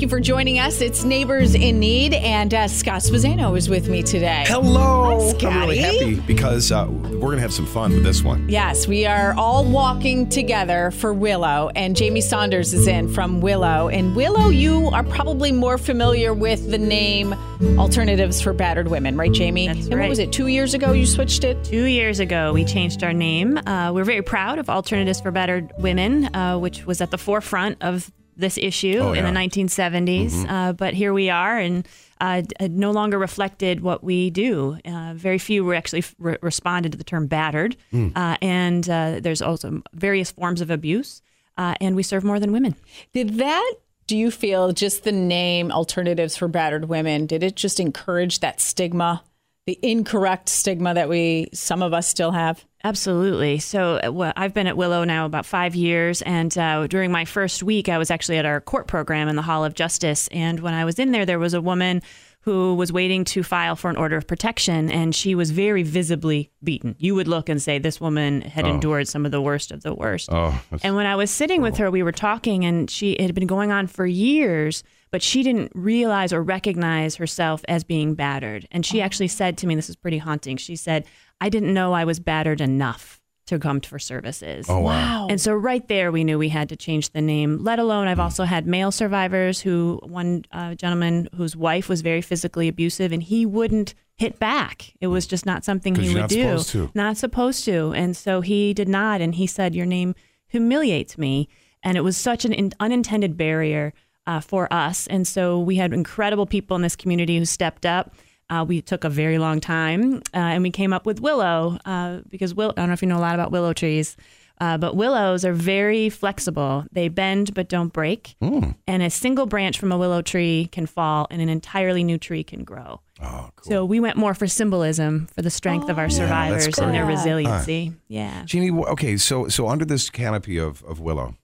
Thank 0.00 0.12
you 0.12 0.16
for 0.16 0.20
joining 0.22 0.58
us. 0.58 0.80
It's 0.80 1.04
Neighbors 1.04 1.54
in 1.54 1.78
Need, 1.78 2.14
and 2.14 2.54
uh, 2.54 2.68
Scott 2.68 3.02
Spezzano 3.02 3.54
is 3.54 3.68
with 3.68 3.90
me 3.90 4.02
today. 4.02 4.44
Hello. 4.46 5.30
Hi, 5.38 5.46
I'm 5.46 5.58
really 5.58 5.76
happy 5.76 6.14
because 6.20 6.72
uh, 6.72 6.86
we're 6.88 7.18
going 7.18 7.36
to 7.36 7.42
have 7.42 7.52
some 7.52 7.66
fun 7.66 7.92
with 7.92 8.02
this 8.02 8.22
one. 8.22 8.48
Yes, 8.48 8.88
we 8.88 9.04
are 9.04 9.34
all 9.36 9.62
walking 9.62 10.26
together 10.26 10.90
for 10.90 11.12
Willow, 11.12 11.70
and 11.76 11.94
Jamie 11.94 12.22
Saunders 12.22 12.72
is 12.72 12.88
in 12.88 13.12
from 13.12 13.42
Willow. 13.42 13.90
And 13.90 14.16
Willow, 14.16 14.48
you 14.48 14.86
are 14.86 15.04
probably 15.04 15.52
more 15.52 15.76
familiar 15.76 16.32
with 16.32 16.70
the 16.70 16.78
name 16.78 17.34
Alternatives 17.78 18.40
for 18.40 18.54
Battered 18.54 18.88
Women, 18.88 19.18
right, 19.18 19.30
Jamie? 19.30 19.66
That's 19.66 19.80
and 19.80 19.90
what 19.90 19.98
right. 19.98 20.08
was 20.08 20.18
it, 20.18 20.32
two 20.32 20.46
years 20.46 20.72
ago 20.72 20.92
you 20.92 21.04
switched 21.04 21.44
it? 21.44 21.62
Two 21.62 21.84
years 21.84 22.20
ago, 22.20 22.54
we 22.54 22.64
changed 22.64 23.04
our 23.04 23.12
name. 23.12 23.58
Uh, 23.58 23.92
we're 23.92 24.04
very 24.04 24.22
proud 24.22 24.58
of 24.58 24.70
Alternatives 24.70 25.20
for 25.20 25.30
Battered 25.30 25.74
Women, 25.76 26.34
uh, 26.34 26.56
which 26.58 26.86
was 26.86 27.02
at 27.02 27.10
the 27.10 27.18
forefront 27.18 27.76
of 27.82 28.10
this 28.40 28.58
issue 28.58 28.98
Oh, 29.00 29.12
in 29.12 29.24
the 29.24 29.30
yeah. 29.30 29.46
1970s. 29.46 30.46
Uh, 30.48 30.72
but 30.72 30.94
here 30.94 31.12
we 31.12 31.30
are, 31.30 31.58
and 31.58 31.86
uh, 32.20 32.40
d- 32.42 32.68
no 32.68 32.90
longer 32.90 33.18
reflected 33.18 33.80
what 33.80 34.02
we 34.02 34.30
do. 34.30 34.78
Uh, 34.84 35.12
very 35.14 35.38
few 35.38 35.64
were 35.64 35.74
actually 35.74 36.00
f- 36.00 36.14
re- 36.18 36.36
responded 36.42 36.92
to 36.92 36.98
the 36.98 37.04
term 37.04 37.26
battered, 37.26 37.76
uh, 37.94 38.36
and 38.42 38.88
uh, 38.90 39.20
there's 39.20 39.42
also 39.42 39.82
various 39.94 40.30
forms 40.30 40.60
of 40.60 40.70
abuse. 40.70 41.22
Uh, 41.56 41.74
and 41.80 41.94
we 41.94 42.02
serve 42.02 42.24
more 42.24 42.40
than 42.40 42.52
women. 42.52 42.74
Did 43.12 43.34
that, 43.38 43.72
do 44.06 44.16
you 44.16 44.30
feel, 44.30 44.72
just 44.72 45.04
the 45.04 45.12
name 45.12 45.70
Alternatives 45.70 46.34
for 46.36 46.48
Battered 46.48 46.86
Women, 46.88 47.26
did 47.26 47.42
it 47.42 47.54
just 47.54 47.78
encourage 47.78 48.40
that 48.40 48.60
stigma, 48.62 49.22
the 49.66 49.78
incorrect 49.82 50.48
stigma 50.48 50.94
that 50.94 51.08
we, 51.10 51.48
some 51.52 51.82
of 51.82 51.92
us 51.92 52.08
still 52.08 52.30
have? 52.30 52.64
Absolutely. 52.82 53.58
So 53.58 54.00
uh, 54.04 54.10
well, 54.10 54.32
I've 54.36 54.54
been 54.54 54.66
at 54.66 54.76
Willow 54.76 55.04
now 55.04 55.26
about 55.26 55.44
five 55.44 55.74
years, 55.74 56.22
and 56.22 56.56
uh, 56.56 56.86
during 56.86 57.12
my 57.12 57.24
first 57.24 57.62
week, 57.62 57.88
I 57.88 57.98
was 57.98 58.10
actually 58.10 58.38
at 58.38 58.46
our 58.46 58.60
court 58.60 58.86
program 58.86 59.28
in 59.28 59.36
the 59.36 59.42
Hall 59.42 59.64
of 59.64 59.74
Justice. 59.74 60.28
And 60.32 60.60
when 60.60 60.72
I 60.74 60.84
was 60.84 60.98
in 60.98 61.12
there, 61.12 61.26
there 61.26 61.38
was 61.38 61.52
a 61.54 61.60
woman 61.60 62.02
who 62.42 62.74
was 62.74 62.90
waiting 62.90 63.22
to 63.22 63.42
file 63.42 63.76
for 63.76 63.90
an 63.90 63.96
order 63.96 64.16
of 64.16 64.26
protection, 64.26 64.90
and 64.90 65.14
she 65.14 65.34
was 65.34 65.50
very 65.50 65.82
visibly 65.82 66.50
beaten. 66.64 66.96
You 66.98 67.14
would 67.16 67.28
look 67.28 67.50
and 67.50 67.60
say 67.60 67.78
this 67.78 68.00
woman 68.00 68.40
had 68.40 68.66
endured 68.66 69.08
some 69.08 69.26
of 69.26 69.30
the 69.30 69.42
worst 69.42 69.70
of 69.70 69.82
the 69.82 69.94
worst. 69.94 70.30
Oh, 70.32 70.58
And 70.82 70.96
when 70.96 71.04
I 71.04 71.16
was 71.16 71.30
sitting 71.30 71.60
with 71.60 71.76
her, 71.76 71.90
we 71.90 72.02
were 72.02 72.12
talking, 72.12 72.64
and 72.64 72.90
she 72.90 73.12
it 73.12 73.26
had 73.26 73.34
been 73.34 73.46
going 73.46 73.72
on 73.72 73.88
for 73.88 74.06
years, 74.06 74.82
but 75.10 75.22
she 75.22 75.42
didn't 75.42 75.72
realize 75.74 76.32
or 76.32 76.42
recognize 76.42 77.16
herself 77.16 77.62
as 77.68 77.84
being 77.84 78.14
battered. 78.14 78.66
And 78.70 78.84
she 78.86 79.00
actually 79.00 79.28
said 79.28 79.58
to 79.58 79.66
me, 79.66 79.74
"This 79.74 79.90
is 79.90 79.96
pretty 79.96 80.18
haunting." 80.18 80.56
She 80.56 80.76
said, 80.76 81.06
"I 81.40 81.48
didn't 81.48 81.74
know 81.74 81.92
I 81.92 82.04
was 82.04 82.20
battered 82.20 82.60
enough 82.60 83.20
to 83.46 83.58
come 83.58 83.80
for 83.80 83.98
services." 83.98 84.66
Oh, 84.68 84.80
wow. 84.80 85.26
And 85.28 85.40
so 85.40 85.54
right 85.54 85.86
there, 85.88 86.12
we 86.12 86.22
knew 86.24 86.38
we 86.38 86.50
had 86.50 86.68
to 86.68 86.76
change 86.76 87.10
the 87.10 87.20
name. 87.20 87.58
Let 87.60 87.78
alone, 87.78 88.06
I've 88.06 88.20
also 88.20 88.44
had 88.44 88.66
male 88.66 88.92
survivors 88.92 89.60
who, 89.60 89.98
one 90.04 90.44
uh, 90.52 90.74
gentleman 90.74 91.28
whose 91.34 91.56
wife 91.56 91.88
was 91.88 92.02
very 92.02 92.20
physically 92.20 92.68
abusive, 92.68 93.10
and 93.12 93.22
he 93.22 93.44
wouldn't 93.46 93.94
hit 94.16 94.38
back. 94.38 94.92
It 95.00 95.06
was 95.06 95.26
just 95.26 95.46
not 95.46 95.64
something 95.64 95.94
he 95.94 96.04
you're 96.04 96.14
would 96.14 96.20
not 96.20 96.28
do. 96.30 96.42
supposed 96.42 96.70
to. 96.70 96.90
Not 96.94 97.16
supposed 97.16 97.64
to. 97.64 97.92
And 97.94 98.14
so 98.16 98.42
he 98.42 98.74
did 98.74 98.88
not. 98.88 99.22
And 99.22 99.34
he 99.34 99.46
said, 99.46 99.74
Your 99.74 99.86
name 99.86 100.14
humiliates 100.46 101.16
me. 101.16 101.48
And 101.82 101.96
it 101.96 102.02
was 102.02 102.18
such 102.18 102.44
an 102.44 102.52
in- 102.52 102.74
unintended 102.78 103.38
barrier 103.38 103.94
uh, 104.26 104.40
for 104.40 104.72
us. 104.72 105.06
And 105.06 105.26
so 105.26 105.58
we 105.58 105.76
had 105.76 105.92
incredible 105.92 106.46
people 106.46 106.76
in 106.76 106.82
this 106.82 106.96
community 106.96 107.38
who 107.38 107.44
stepped 107.44 107.86
up. 107.86 108.14
Uh, 108.48 108.64
we 108.66 108.82
took 108.82 109.04
a 109.04 109.08
very 109.08 109.38
long 109.38 109.60
time 109.60 110.16
uh, 110.34 110.38
and 110.38 110.62
we 110.62 110.70
came 110.70 110.92
up 110.92 111.06
with 111.06 111.20
willow 111.20 111.78
uh, 111.84 112.20
because 112.28 112.54
will- 112.54 112.72
I 112.76 112.80
don't 112.80 112.88
know 112.88 112.94
if 112.94 113.02
you 113.02 113.08
know 113.08 113.18
a 113.18 113.20
lot 113.20 113.34
about 113.34 113.52
willow 113.52 113.72
trees. 113.72 114.16
Uh, 114.60 114.76
but 114.76 114.94
willows 114.94 115.42
are 115.42 115.54
very 115.54 116.10
flexible. 116.10 116.84
They 116.92 117.08
bend 117.08 117.54
but 117.54 117.70
don't 117.70 117.90
break. 117.94 118.36
Hmm. 118.42 118.72
And 118.86 119.02
a 119.02 119.08
single 119.08 119.46
branch 119.46 119.78
from 119.78 119.90
a 119.90 119.96
willow 119.96 120.20
tree 120.20 120.68
can 120.70 120.84
fall 120.84 121.26
and 121.30 121.40
an 121.40 121.48
entirely 121.48 122.04
new 122.04 122.18
tree 122.18 122.44
can 122.44 122.64
grow. 122.64 123.00
Oh, 123.22 123.50
cool. 123.56 123.70
So 123.70 123.84
we 123.86 124.00
went 124.00 124.18
more 124.18 124.34
for 124.34 124.46
symbolism, 124.46 125.28
for 125.34 125.40
the 125.40 125.48
strength 125.50 125.88
of 125.88 125.98
our 125.98 126.06
that's 126.08 126.16
survivors 126.16 126.78
and 126.78 126.92
their 126.92 127.06
resiliency. 127.06 127.94
Yeah. 128.08 128.44
Jeannie, 128.44 128.70
okay, 128.70 129.16
so 129.16 129.48
so 129.48 129.66
under 129.66 129.86
this 129.86 130.10
canopy 130.10 130.58
of, 130.58 130.82
of 130.84 131.00
Willow, 131.00 131.36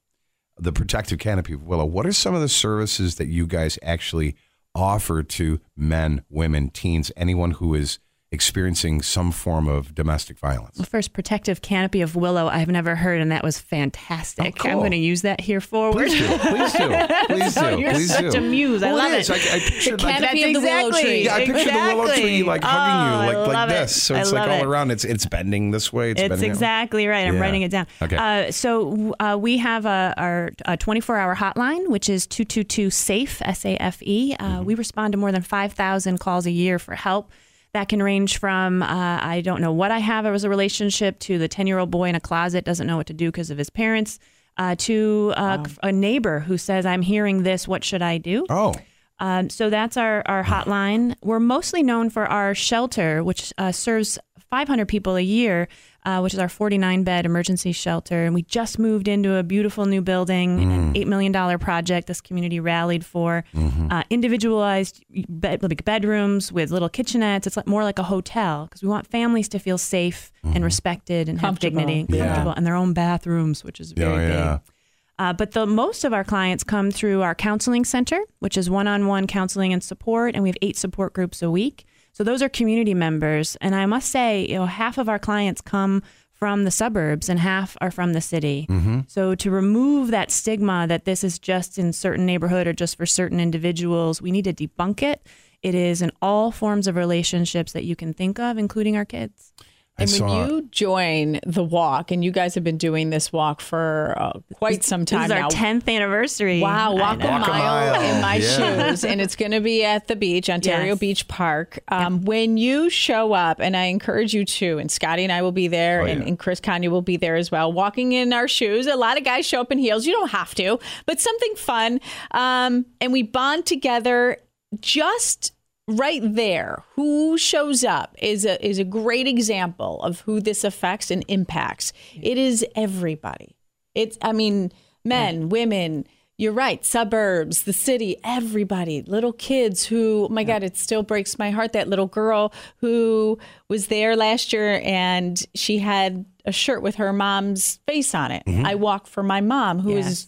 the 0.59 0.71
protective 0.71 1.19
canopy 1.19 1.53
of 1.53 1.63
Willow, 1.63 1.85
what 1.85 2.05
are 2.05 2.13
some 2.13 2.35
of 2.35 2.41
the 2.41 2.49
services 2.49 3.15
that 3.15 3.27
you 3.27 3.45
guys 3.47 3.77
actually 3.83 4.35
offer 4.73 5.23
to 5.23 5.59
men, 5.75 6.23
women, 6.29 6.69
teens, 6.69 7.11
anyone 7.15 7.51
who 7.51 7.73
is 7.73 7.99
experiencing 8.31 9.01
some 9.01 9.31
form 9.31 9.67
of 9.69 9.95
domestic 9.95 10.37
violence? 10.37 10.77
Well, 10.77 10.85
first, 10.85 11.13
protective 11.13 11.61
canopy 11.61 12.01
of 12.01 12.15
willow, 12.15 12.47
I've 12.47 12.67
never 12.67 12.95
heard, 12.95 13.21
and 13.21 13.31
that 13.31 13.41
was 13.43 13.57
fantastic. 13.59 14.45
Oh, 14.59 14.63
cool. 14.63 14.71
I'm 14.71 14.77
going 14.79 14.91
to 14.91 14.97
use 14.97 15.21
that 15.21 15.39
here 15.39 15.61
forward. 15.61 16.07
Please 16.07 16.19
do, 16.19 16.37
please 16.37 16.73
do, 16.73 17.07
please 17.27 17.55
do, 17.55 17.79
You're 17.79 17.91
please 17.93 18.13
such 18.13 18.31
do. 18.33 18.37
a 18.37 18.41
muse. 18.41 18.83
I 18.83 18.87
Well, 18.87 18.97
love 18.97 19.13
is. 19.13 19.29
it. 19.29 19.33
I, 19.33 19.55
I 19.55 19.59
pictured 19.59 20.03
like 20.03 20.15
canopy 20.17 20.43
of 20.43 20.53
the 20.53 20.59
willow 20.59 20.91
tree. 20.91 21.23
Yeah, 21.25 21.35
I 21.35 21.45
picture 21.45 21.71
the 21.71 21.93
willow 21.95 22.13
tree 22.13 22.43
like 22.43 22.63
hugging 22.63 22.77
Oh, 23.19 23.23
you, 23.23 23.29
I 23.31 23.37
like 23.37 23.47
like 23.47 23.53
love 23.55 23.69
it. 23.69 23.73
this. 23.73 24.03
So 24.03 24.15
I 24.15 24.19
it's 24.19 24.31
like 24.33 24.49
all 24.49 24.59
it. 24.59 24.65
around. 24.65 24.91
It's 24.91 25.05
it's 25.05 25.25
bending 25.25 25.71
this 25.71 25.93
way. 25.93 26.11
It's, 26.11 26.21
It's 26.21 26.29
bending 26.29 26.39
that 26.39 26.45
way. 26.47 26.49
exactly 26.51 27.07
right. 27.07 27.27
I'm 27.27 27.35
Yeah. 27.35 27.39
writing 27.41 27.61
it 27.61 27.71
down. 27.71 27.87
Okay. 28.01 28.17
Uh, 28.17 28.51
so 28.51 29.15
uh, 29.19 29.37
we 29.39 29.57
have 29.57 29.85
a, 29.85 30.13
our 30.17 30.49
24 30.77 31.17
hour 31.17 31.35
hotline, 31.35 31.87
which 31.87 32.09
is 32.09 32.27
222 32.27 32.89
SAFE, 32.89 33.41
S 33.43 33.65
A 33.65 33.75
F 33.81 34.03
E. 34.03 34.35
Uh, 34.37 34.47
Mm-hmm. 34.47 34.65
We 34.65 34.75
respond 34.75 35.11
to 35.13 35.17
more 35.17 35.31
than 35.31 35.41
5,000 35.41 36.19
calls 36.19 36.45
a 36.45 36.51
year 36.51 36.79
for 36.79 36.95
help. 36.95 37.29
That 37.73 37.89
can 37.89 38.01
range 38.01 38.39
from 38.39 38.81
uh, 38.81 39.19
I 39.21 39.41
don't 39.41 39.61
know 39.61 39.71
what 39.71 39.91
I 39.91 39.99
have 39.99 40.25
as 40.25 40.43
a 40.43 40.49
relationship 40.49 41.19
to 41.19 41.37
the 41.37 41.47
10 41.47 41.67
year 41.67 41.77
old 41.79 41.91
boy 41.91 42.09
in 42.09 42.15
a 42.15 42.19
closet 42.19 42.65
doesn't 42.65 42.87
know 42.87 42.97
what 42.97 43.07
to 43.07 43.13
do 43.13 43.27
because 43.29 43.49
of 43.49 43.57
his 43.57 43.69
parents. 43.69 44.19
Uh, 44.57 44.73
to 44.75 45.33
uh, 45.37 45.63
a 45.83 45.91
neighbor 45.91 46.39
who 46.39 46.57
says, 46.57 46.83
I'm 46.83 47.03
hearing 47.03 47.43
this, 47.43 47.67
what 47.67 47.83
should 47.83 48.01
I 48.01 48.17
do? 48.17 48.45
Oh, 48.49 48.73
Um, 49.19 49.51
so 49.51 49.69
that's 49.69 49.97
our, 49.97 50.23
our 50.25 50.43
hotline. 50.43 51.15
We're 51.21 51.39
mostly 51.39 51.83
known 51.83 52.09
for 52.09 52.25
our 52.25 52.55
shelter, 52.55 53.23
which 53.23 53.53
uh, 53.59 53.71
serves 53.71 54.17
500 54.49 54.87
people 54.87 55.15
a 55.15 55.21
year, 55.21 55.67
uh, 56.05 56.19
which 56.21 56.33
is 56.33 56.39
our 56.39 56.47
49 56.49 57.03
bed 57.03 57.25
emergency 57.25 57.71
shelter. 57.71 58.23
And 58.23 58.33
we 58.33 58.43
just 58.43 58.79
moved 58.79 59.07
into 59.07 59.35
a 59.35 59.43
beautiful 59.43 59.85
new 59.85 60.01
building, 60.01 60.59
an 60.61 60.93
$8 60.93 61.05
million 61.07 61.59
project 61.59 62.07
this 62.07 62.21
community 62.21 62.59
rallied 62.59 63.05
for. 63.05 63.43
Uh, 63.89 64.03
individualized 64.09 65.03
bed, 65.29 65.61
like 65.63 65.83
bedrooms 65.85 66.51
with 66.51 66.71
little 66.71 66.89
kitchenettes. 66.89 67.45
It's 67.47 67.57
like 67.57 67.67
more 67.67 67.83
like 67.83 67.99
a 67.99 68.03
hotel 68.03 68.65
because 68.65 68.81
we 68.81 68.87
want 68.89 69.07
families 69.07 69.49
to 69.49 69.59
feel 69.59 69.77
safe 69.77 70.31
and 70.43 70.63
respected 70.63 71.27
and 71.29 71.39
have 71.41 71.59
dignity 71.59 72.01
and 72.01 72.09
Yeah. 72.09 72.25
comfortable 72.27 72.53
and 72.55 72.65
their 72.65 72.75
own 72.75 72.93
bathrooms, 72.93 73.63
which 73.63 73.79
is 73.79 73.91
very 73.91 74.27
yeah, 74.27 74.59
big. 74.63 74.73
Uh, 75.19 75.33
but 75.33 75.51
the 75.51 75.65
most 75.65 76.03
of 76.05 76.13
our 76.13 76.23
clients 76.23 76.63
come 76.63 76.91
through 76.91 77.21
our 77.23 77.33
counseling 77.35 77.83
center, 77.83 78.19
which 78.39 78.55
is 78.55 78.69
one-on-one 78.69 79.25
counseling 79.27 79.73
and 79.73 79.83
support, 79.83 80.35
and 80.35 80.43
we 80.43 80.49
have 80.49 80.57
eight 80.61 80.77
support 80.77 81.11
groups 81.13 81.41
a 81.41 81.49
week. 81.49 81.85
So 82.17 82.23
those 82.23 82.41
are 82.41 82.49
community 82.49 82.95
members, 82.95 83.57
and 83.61 83.75
I 83.75 83.85
must 83.85 84.09
say, 84.09 84.47
you 84.47 84.55
know, 84.55 84.65
half 84.65 84.97
of 84.97 85.07
our 85.07 85.19
clients 85.19 85.61
come 85.61 86.01
from 86.33 86.63
the 86.63 86.71
suburbs 86.71 87.29
and 87.29 87.37
half 87.37 87.77
are 87.79 87.91
from 87.91 88.13
the 88.13 88.21
city. 88.21 88.65
Mm-hmm. 88.67 89.01
So 89.07 89.35
to 89.35 89.51
remove 89.51 90.09
that 90.09 90.31
stigma 90.31 90.87
that 90.87 91.05
this 91.05 91.23
is 91.23 91.37
just 91.37 91.77
in 91.77 91.93
certain 91.93 92.25
neighborhood 92.25 92.65
or 92.65 92.73
just 92.73 92.97
for 92.97 93.05
certain 93.05 93.39
individuals, 93.39 94.19
we 94.19 94.31
need 94.31 94.45
to 94.45 94.53
debunk 94.53 95.03
it. 95.03 95.27
It 95.61 95.75
is 95.75 96.01
in 96.01 96.11
all 96.19 96.51
forms 96.51 96.87
of 96.87 96.95
relationships 96.95 97.73
that 97.73 97.83
you 97.83 97.95
can 97.95 98.15
think 98.15 98.39
of, 98.39 98.57
including 98.57 98.97
our 98.97 99.05
kids. 99.05 99.53
I 99.99 100.03
And 100.03 100.11
when 100.11 100.19
saw. 100.19 100.45
you 100.47 100.61
join 100.71 101.39
the 101.43 101.63
walk, 101.63 102.11
and 102.11 102.23
you 102.23 102.29
guys 102.29 102.53
have 102.53 102.63
been 102.63 102.77
doing 102.77 103.09
this 103.09 103.33
walk 103.33 103.61
for 103.61 104.13
uh, 104.15 104.33
quite 104.53 104.83
some 104.83 105.01
This 105.01 105.09
time 105.09 105.25
is 105.25 105.31
our 105.31 105.49
10th 105.49 105.87
anniversary. 105.91 106.61
Wow, 106.61 106.95
walk 106.95 107.15
a 107.19 107.23
know. 107.23 107.29
mile, 107.39 107.43
a 107.43 107.97
mile. 107.97 108.01
in 108.15 108.21
my 108.21 108.35
Yeah. 108.35 108.89
shoes, 108.89 109.03
and 109.03 109.19
it's 109.19 109.35
going 109.35 109.51
to 109.53 109.59
be 109.59 109.83
at 109.83 110.07
the 110.07 110.15
beach, 110.15 110.51
Ontario 110.51 110.89
Yes. 110.89 110.99
Beach 110.99 111.27
Park. 111.27 111.79
Um, 111.87 112.23
When 112.25 112.57
you 112.57 112.91
show 112.91 113.33
up, 113.33 113.59
and 113.59 113.75
I 113.75 113.85
encourage 113.85 114.35
you 114.35 114.45
to, 114.45 114.77
and 114.77 114.91
Scotty 114.91 115.23
and 115.23 115.31
I 115.31 115.41
will 115.41 115.51
be 115.51 115.67
there, 115.67 116.01
Oh, 116.03 116.05
and, 116.05 116.21
yeah. 116.21 116.27
and 116.27 116.37
Chris 116.37 116.59
Kanye 116.61 116.89
will 116.89 117.01
be 117.01 117.17
there 117.17 117.35
as 117.35 117.49
well, 117.49 117.73
walking 117.73 118.11
in 118.11 118.33
our 118.33 118.47
shoes. 118.47 118.85
A 118.85 118.95
lot 118.95 119.17
of 119.17 119.23
guys 119.23 119.47
show 119.47 119.61
up 119.61 119.71
in 119.71 119.79
heels. 119.79 120.05
You 120.05 120.13
don't 120.13 120.29
have 120.29 120.53
to, 120.55 120.77
but 121.07 121.19
something 121.19 121.55
fun. 121.55 121.99
Um, 122.31 122.85
and 123.01 123.11
we 123.11 123.23
bond 123.23 123.65
together 123.65 124.37
just 124.79 125.53
right 125.87 126.21
there 126.23 126.83
who 126.95 127.37
shows 127.37 127.83
up 127.83 128.15
is 128.19 128.45
a 128.45 128.65
is 128.65 128.79
a 128.79 128.83
great 128.83 129.27
example 129.27 130.01
of 130.03 130.21
who 130.21 130.41
this 130.41 130.63
affects 130.63 131.09
and 131.11 131.23
impacts. 131.27 131.93
It 132.21 132.37
is 132.37 132.65
everybody. 132.75 133.55
It's 133.95 134.17
i 134.21 134.31
mean 134.31 134.71
men 135.03 135.49
women 135.49 136.05
you're 136.37 136.53
right 136.53 136.85
suburbs 136.85 137.63
the 137.63 137.73
city 137.73 138.17
everybody 138.23 139.01
little 139.01 139.33
kids 139.33 139.85
who 139.85 140.27
oh 140.29 140.33
my 140.33 140.43
god 140.43 140.61
it 140.61 140.77
still 140.77 141.01
breaks 141.01 141.39
my 141.39 141.49
heart 141.49 141.73
that 141.73 141.87
little 141.87 142.05
girl 142.05 142.53
who 142.77 143.39
was 143.69 143.87
there 143.87 144.15
last 144.15 144.53
year 144.53 144.79
and 144.83 145.43
she 145.55 145.79
had 145.79 146.25
a 146.47 146.51
shirt 146.51 146.81
with 146.81 146.95
her 146.95 147.11
mom's 147.13 147.79
face 147.85 148.15
on 148.15 148.31
it. 148.31 148.43
Mm-hmm. 148.45 148.65
I 148.65 148.75
walk 148.75 149.05
for 149.05 149.21
my 149.21 149.41
mom 149.41 149.79
who 149.79 149.91
is 149.91 150.05
Yes. 150.05 150.27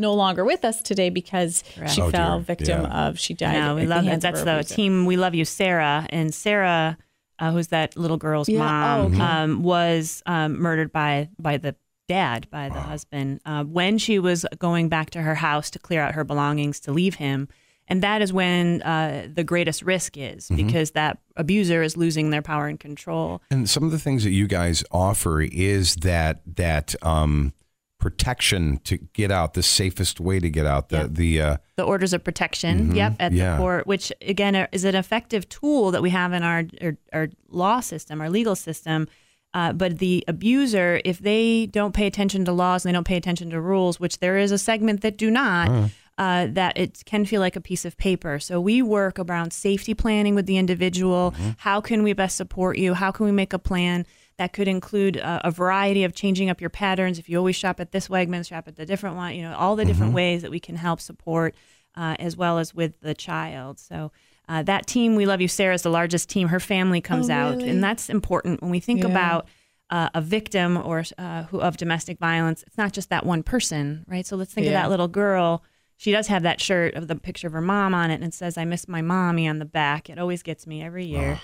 No 0.00 0.14
longer 0.14 0.44
with 0.44 0.64
us 0.64 0.82
today 0.82 1.10
because 1.10 1.62
she 1.88 2.00
Oh, 2.02 2.10
fell 2.10 2.38
dear. 2.38 2.44
victim 2.56 2.82
Yeah. 2.82 3.06
of 3.08 3.18
she 3.18 3.34
died. 3.34 3.52
No, 3.52 3.74
we 3.76 3.86
love 3.86 4.04
hands 4.04 4.24
it. 4.24 4.28
of 4.34 4.44
That's 4.44 4.68
the 4.68 4.74
team. 4.74 5.04
We 5.06 5.16
love 5.16 5.34
you, 5.34 5.44
Sarah. 5.44 6.06
And 6.10 6.34
Sarah, 6.34 6.96
uh, 7.38 7.52
who's 7.52 7.68
that 7.68 7.96
little 7.96 8.16
girl's 8.16 8.48
Yeah. 8.48 8.58
mom, 8.60 9.00
Oh, 9.00 9.04
okay. 9.14 9.20
um, 9.22 9.62
was 9.62 10.22
um, 10.26 10.58
murdered 10.60 10.92
by 10.92 11.28
by 11.38 11.56
the 11.58 11.76
dad 12.08 12.48
by 12.50 12.68
the 12.68 12.80
husband 12.80 13.40
uh, 13.46 13.62
when 13.62 13.96
she 13.96 14.18
was 14.18 14.44
going 14.58 14.88
back 14.88 15.10
to 15.10 15.22
her 15.22 15.36
house 15.36 15.70
to 15.70 15.78
clear 15.78 16.00
out 16.02 16.14
her 16.14 16.24
belongings 16.24 16.80
to 16.80 16.90
leave 16.92 17.14
him. 17.16 17.46
And 17.86 18.02
that 18.02 18.20
is 18.22 18.32
when 18.32 18.82
uh, 18.82 19.26
the 19.32 19.42
greatest 19.42 19.82
risk 19.82 20.16
is 20.16 20.48
because 20.48 20.92
that 20.92 21.18
abuser 21.36 21.82
is 21.82 21.96
losing 21.96 22.30
their 22.30 22.42
power 22.42 22.66
and 22.68 22.78
control. 22.78 23.42
And 23.50 23.68
some 23.68 23.82
of 23.82 23.90
the 23.90 23.98
things 23.98 24.22
that 24.24 24.30
you 24.30 24.46
guys 24.46 24.84
offer 24.92 25.40
is 25.40 25.96
that 25.96 26.40
that 26.56 26.94
um, 27.02 27.52
protection 28.00 28.80
to 28.84 28.96
get 29.12 29.30
out, 29.30 29.54
the 29.54 29.62
safest 29.62 30.18
way 30.20 30.40
to 30.40 30.50
get 30.50 30.66
out, 30.66 30.88
the 30.88 30.96
Yeah. 30.96 31.06
the 31.10 31.40
uh, 31.42 31.56
the 31.76 31.84
orders 31.84 32.12
of 32.12 32.24
protection. 32.24 32.94
Yep, 32.94 33.16
at 33.20 33.32
Yeah. 33.32 33.52
the 33.52 33.58
court, 33.58 33.86
which 33.86 34.12
again 34.20 34.54
is 34.72 34.84
an 34.84 34.94
effective 34.96 35.48
tool 35.48 35.90
that 35.92 36.02
we 36.02 36.10
have 36.10 36.32
in 36.32 36.42
our 36.42 36.64
our, 36.82 36.96
our 37.12 37.28
law 37.48 37.80
system, 37.80 38.20
our 38.20 38.30
legal 38.30 38.56
system. 38.56 39.06
Uh, 39.52 39.72
but 39.72 39.98
the 39.98 40.22
abuser, 40.28 41.00
if 41.04 41.18
they 41.18 41.66
don't 41.66 41.92
pay 41.92 42.06
attention 42.06 42.44
to 42.44 42.52
laws 42.52 42.84
and 42.84 42.88
they 42.90 42.96
don't 42.96 43.06
pay 43.06 43.16
attention 43.16 43.50
to 43.50 43.60
rules, 43.60 43.98
which 43.98 44.18
there 44.20 44.38
is 44.38 44.52
a 44.52 44.58
segment 44.58 45.00
that 45.00 45.16
do 45.18 45.28
not, 45.28 45.90
uh, 46.18 46.46
that 46.48 46.78
it 46.78 47.02
can 47.04 47.24
feel 47.24 47.40
like 47.40 47.56
a 47.56 47.60
piece 47.60 47.84
of 47.84 47.96
paper. 47.96 48.38
So 48.38 48.60
we 48.60 48.80
work 48.80 49.18
around 49.18 49.52
safety 49.52 49.92
planning 49.92 50.36
with 50.36 50.46
the 50.46 50.56
individual. 50.56 51.34
How 51.58 51.80
can 51.80 52.04
we 52.04 52.12
best 52.12 52.36
support 52.36 52.78
you? 52.78 52.94
How 52.94 53.10
can 53.10 53.26
we 53.26 53.32
make 53.32 53.52
a 53.52 53.58
plan? 53.58 54.06
That 54.40 54.54
could 54.54 54.68
include 54.68 55.16
a, 55.18 55.48
a 55.48 55.50
variety 55.50 56.02
of 56.02 56.14
changing 56.14 56.48
up 56.48 56.62
your 56.62 56.70
patterns. 56.70 57.18
If 57.18 57.28
you 57.28 57.36
always 57.36 57.56
shop 57.56 57.78
at 57.78 57.92
this 57.92 58.08
Wegmans, 58.08 58.48
shop 58.48 58.66
at 58.68 58.76
the 58.76 58.86
different 58.86 59.16
one. 59.16 59.34
You 59.34 59.42
know, 59.42 59.54
all 59.54 59.76
the 59.76 59.84
different 59.84 60.14
ways 60.14 60.40
that 60.40 60.50
we 60.50 60.58
can 60.58 60.76
help 60.76 60.98
support, 60.98 61.54
uh, 61.94 62.16
as 62.18 62.38
well 62.38 62.58
as 62.58 62.74
with 62.74 62.98
the 63.02 63.12
child. 63.12 63.78
So 63.78 64.12
uh, 64.48 64.62
that 64.62 64.86
team, 64.86 65.14
we 65.14 65.26
love 65.26 65.42
you, 65.42 65.48
Sarah, 65.48 65.74
is 65.74 65.82
the 65.82 65.90
largest 65.90 66.30
team. 66.30 66.48
Her 66.48 66.58
family 66.58 67.02
comes 67.02 67.28
Oh, 67.28 67.34
out, 67.34 67.56
really? 67.58 67.68
and 67.68 67.84
that's 67.84 68.08
important 68.08 68.62
when 68.62 68.70
we 68.70 68.80
think 68.80 69.00
Yeah. 69.00 69.10
about 69.10 69.46
uh, 69.90 70.08
a 70.14 70.22
victim 70.22 70.78
or 70.78 71.04
uh, 71.18 71.42
who 71.42 71.60
of 71.60 71.76
domestic 71.76 72.18
violence. 72.18 72.62
It's 72.66 72.78
not 72.78 72.94
just 72.94 73.10
that 73.10 73.26
one 73.26 73.42
person, 73.42 74.06
right? 74.08 74.24
So 74.24 74.36
let's 74.36 74.54
think 74.54 74.68
of 74.68 74.72
that 74.72 74.88
little 74.88 75.08
girl. 75.08 75.62
She 75.98 76.12
does 76.12 76.28
have 76.28 76.44
that 76.44 76.62
shirt 76.62 76.94
of 76.94 77.08
the 77.08 77.14
picture 77.16 77.46
of 77.46 77.52
her 77.52 77.60
mom 77.60 77.92
on 77.94 78.10
it, 78.10 78.14
and 78.14 78.24
it 78.24 78.32
says, 78.32 78.56
"I 78.56 78.64
miss 78.64 78.88
my 78.88 79.02
mommy" 79.02 79.46
on 79.46 79.58
the 79.58 79.66
back. 79.66 80.08
It 80.08 80.18
always 80.18 80.42
gets 80.42 80.66
me 80.66 80.82
every 80.82 81.04
year 81.04 81.40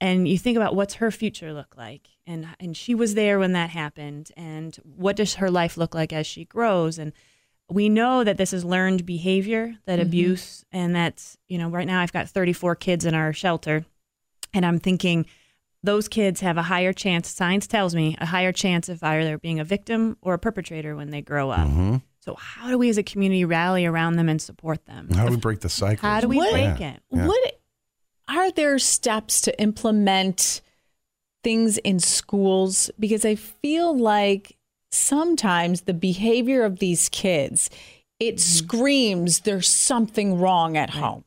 and 0.00 0.28
you 0.28 0.38
think 0.38 0.56
about 0.56 0.76
what's 0.76 0.94
her 0.94 1.10
future 1.10 1.52
look 1.52 1.74
like 1.76 2.06
and 2.28 2.46
and 2.60 2.76
she 2.76 2.94
was 2.94 3.14
there 3.14 3.38
when 3.38 3.52
that 3.52 3.70
happened. 3.70 4.30
And 4.36 4.76
what 4.84 5.16
does 5.16 5.36
her 5.36 5.50
life 5.50 5.76
look 5.76 5.94
like 5.94 6.12
as 6.12 6.26
she 6.26 6.44
grows? 6.44 6.98
And 6.98 7.12
we 7.70 7.88
know 7.88 8.22
that 8.22 8.36
this 8.36 8.52
is 8.52 8.64
learned 8.64 9.04
behavior 9.04 9.74
that 9.86 9.98
mm-hmm. 9.98 10.06
abuse 10.08 10.64
and 10.70 10.94
that's 10.94 11.36
you 11.48 11.58
know 11.58 11.68
right 11.68 11.86
now 11.86 12.00
I've 12.00 12.12
got 12.12 12.28
34 12.28 12.76
kids 12.76 13.04
in 13.04 13.14
our 13.14 13.32
shelter. 13.32 13.84
And 14.54 14.64
I'm 14.64 14.78
thinking 14.78 15.26
those 15.82 16.08
kids 16.08 16.40
have 16.40 16.56
a 16.56 16.62
higher 16.62 16.92
chance 16.92 17.28
science 17.28 17.66
tells 17.66 17.94
me 17.94 18.16
a 18.20 18.26
higher 18.26 18.52
chance 18.52 18.88
of 18.88 19.02
either 19.02 19.38
being 19.38 19.60
a 19.60 19.64
victim 19.64 20.16
or 20.22 20.34
a 20.34 20.38
perpetrator 20.38 20.94
when 20.96 21.10
they 21.10 21.22
grow 21.22 21.50
up. 21.50 21.66
Mm-hmm. 21.68 21.96
So 22.20 22.34
how 22.34 22.68
do 22.68 22.78
we 22.78 22.90
as 22.90 22.98
a 22.98 23.02
community 23.02 23.44
rally 23.44 23.86
around 23.86 24.16
them 24.16 24.28
and 24.28 24.40
support 24.40 24.84
them? 24.86 25.08
How 25.14 25.26
do 25.26 25.30
we 25.30 25.36
break 25.38 25.60
the 25.60 25.68
cycle? 25.68 26.08
how 26.08 26.20
do 26.20 26.28
we 26.28 26.36
What- 26.36 26.52
break 26.52 26.80
Yeah. 26.80 26.94
it 26.94 27.02
What 27.08 27.60
are 28.28 28.50
there 28.52 28.78
steps 28.78 29.40
to 29.42 29.60
implement 29.60 30.60
things 31.42 31.78
in 31.78 31.98
schools? 31.98 32.90
Because 32.98 33.24
I 33.24 33.34
feel 33.34 33.96
like 33.96 34.56
sometimes 34.90 35.82
the 35.82 35.94
behavior 35.94 36.64
of 36.64 36.78
these 36.78 37.08
kids, 37.08 37.70
it 38.20 38.36
mm-hmm. 38.36 38.66
screams 38.66 39.40
there's 39.40 39.68
something 39.68 40.38
wrong 40.38 40.76
at 40.76 40.90
home. 40.90 41.24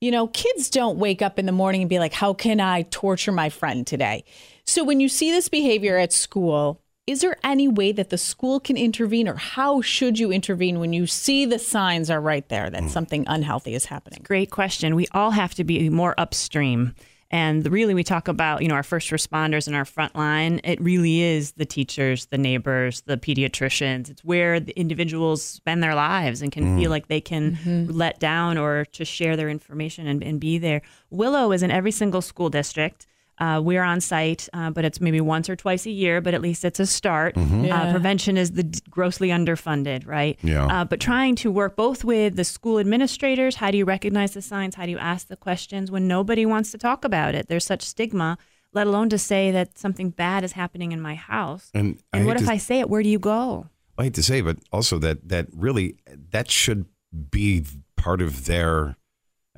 You 0.00 0.12
know, 0.12 0.28
kids 0.28 0.70
don't 0.70 0.98
wake 0.98 1.22
up 1.22 1.38
in 1.38 1.46
the 1.46 1.52
morning 1.52 1.82
and 1.82 1.90
be 1.90 1.98
like, 1.98 2.12
how 2.12 2.32
can 2.32 2.60
I 2.60 2.82
torture 2.82 3.32
my 3.32 3.48
friend 3.48 3.84
today? 3.86 4.24
So 4.64 4.84
when 4.84 5.00
you 5.00 5.08
see 5.08 5.32
this 5.32 5.48
behavior 5.48 5.98
at 5.98 6.12
school, 6.12 6.80
is 7.08 7.22
there 7.22 7.38
any 7.42 7.66
way 7.66 7.90
that 7.92 8.10
the 8.10 8.18
school 8.18 8.60
can 8.60 8.76
intervene 8.76 9.28
or 9.28 9.34
how 9.34 9.80
should 9.80 10.18
you 10.18 10.30
intervene 10.30 10.78
when 10.78 10.92
you 10.92 11.06
see 11.06 11.46
the 11.46 11.58
signs 11.58 12.10
are 12.10 12.20
right 12.20 12.46
there 12.50 12.68
that 12.68 12.82
mm. 12.82 12.90
something 12.90 13.24
unhealthy 13.26 13.74
is 13.74 13.86
happening? 13.86 14.20
Great 14.22 14.50
question. 14.50 14.94
We 14.94 15.08
all 15.12 15.30
have 15.30 15.54
to 15.54 15.64
be 15.64 15.88
more 15.88 16.14
upstream. 16.18 16.94
And 17.30 17.70
really, 17.70 17.92
we 17.92 18.04
talk 18.04 18.26
about, 18.26 18.62
you 18.62 18.68
know, 18.68 18.74
our 18.74 18.82
first 18.82 19.10
responders 19.10 19.66
and 19.66 19.76
our 19.76 19.84
front 19.84 20.16
line. 20.16 20.60
It 20.64 20.80
really 20.80 21.20
is 21.20 21.52
the 21.52 21.66
teachers, 21.66 22.26
the 22.26 22.38
neighbors, 22.38 23.02
the 23.02 23.18
pediatricians. 23.18 24.08
It's 24.08 24.24
where 24.24 24.60
the 24.60 24.72
individuals 24.78 25.42
spend 25.42 25.82
their 25.82 25.94
lives 25.94 26.40
and 26.40 26.50
can 26.50 26.64
mm-hmm. 26.64 26.78
feel 26.78 26.90
like 26.90 27.08
they 27.08 27.20
can 27.20 27.56
mm-hmm. 27.56 27.92
let 27.92 28.18
down 28.18 28.56
or 28.56 28.86
to 28.86 29.04
share 29.04 29.36
their 29.36 29.50
information 29.50 30.06
and, 30.06 30.22
and 30.22 30.40
be 30.40 30.56
there. 30.56 30.80
Willow 31.10 31.52
is 31.52 31.62
in 31.62 31.70
every 31.70 31.92
single 31.92 32.22
school 32.22 32.48
district. 32.48 33.06
Uh, 33.40 33.60
we're 33.62 33.82
on 33.82 34.00
site, 34.00 34.48
uh, 34.52 34.70
but 34.70 34.84
it's 34.84 35.00
maybe 35.00 35.20
once 35.20 35.48
or 35.48 35.54
twice 35.56 35.86
a 35.86 35.90
year, 35.90 36.20
but 36.20 36.34
at 36.34 36.42
least 36.42 36.64
it's 36.64 36.80
a 36.80 36.86
start. 36.86 37.36
Uh, 37.36 37.40
Yeah. 37.62 37.92
prevention 37.92 38.36
is 38.36 38.52
the 38.52 38.64
d- 38.64 38.80
grossly 38.90 39.28
underfunded, 39.28 40.06
right? 40.06 40.38
Yeah. 40.42 40.66
Uh, 40.66 40.84
but 40.84 40.98
trying 41.00 41.36
to 41.36 41.50
work 41.50 41.76
both 41.76 42.02
with 42.04 42.36
the 42.36 42.44
school 42.44 42.78
administrators. 42.78 43.56
How 43.56 43.70
do 43.70 43.78
you 43.78 43.84
recognize 43.84 44.32
the 44.32 44.42
signs? 44.42 44.74
How 44.74 44.84
do 44.86 44.90
you 44.90 44.98
ask 44.98 45.28
the 45.28 45.36
questions 45.36 45.90
when 45.90 46.08
nobody 46.08 46.44
wants 46.46 46.72
to 46.72 46.78
talk 46.78 47.04
about 47.04 47.34
it? 47.34 47.48
There's 47.48 47.64
such 47.64 47.82
stigma, 47.82 48.38
let 48.72 48.86
alone 48.86 49.08
to 49.10 49.18
say 49.18 49.50
that 49.52 49.78
something 49.78 50.10
bad 50.10 50.42
is 50.44 50.52
happening 50.52 50.92
in 50.92 51.00
my 51.00 51.14
house. 51.14 51.70
And 51.74 51.98
And 52.12 52.26
what 52.26 52.36
if 52.36 52.44
to- 52.46 52.52
I 52.52 52.56
say 52.58 52.80
it? 52.80 52.90
Where 52.90 53.02
do 53.02 53.08
you 53.08 53.18
go? 53.20 53.66
I 53.96 54.04
hate 54.04 54.14
to 54.14 54.22
say, 54.22 54.40
but 54.40 54.58
also 54.72 54.98
that 54.98 55.28
that 55.28 55.46
really 55.52 55.96
that 56.30 56.50
should 56.50 56.86
be 57.30 57.64
part 57.96 58.20
of 58.20 58.44
their. 58.46 58.96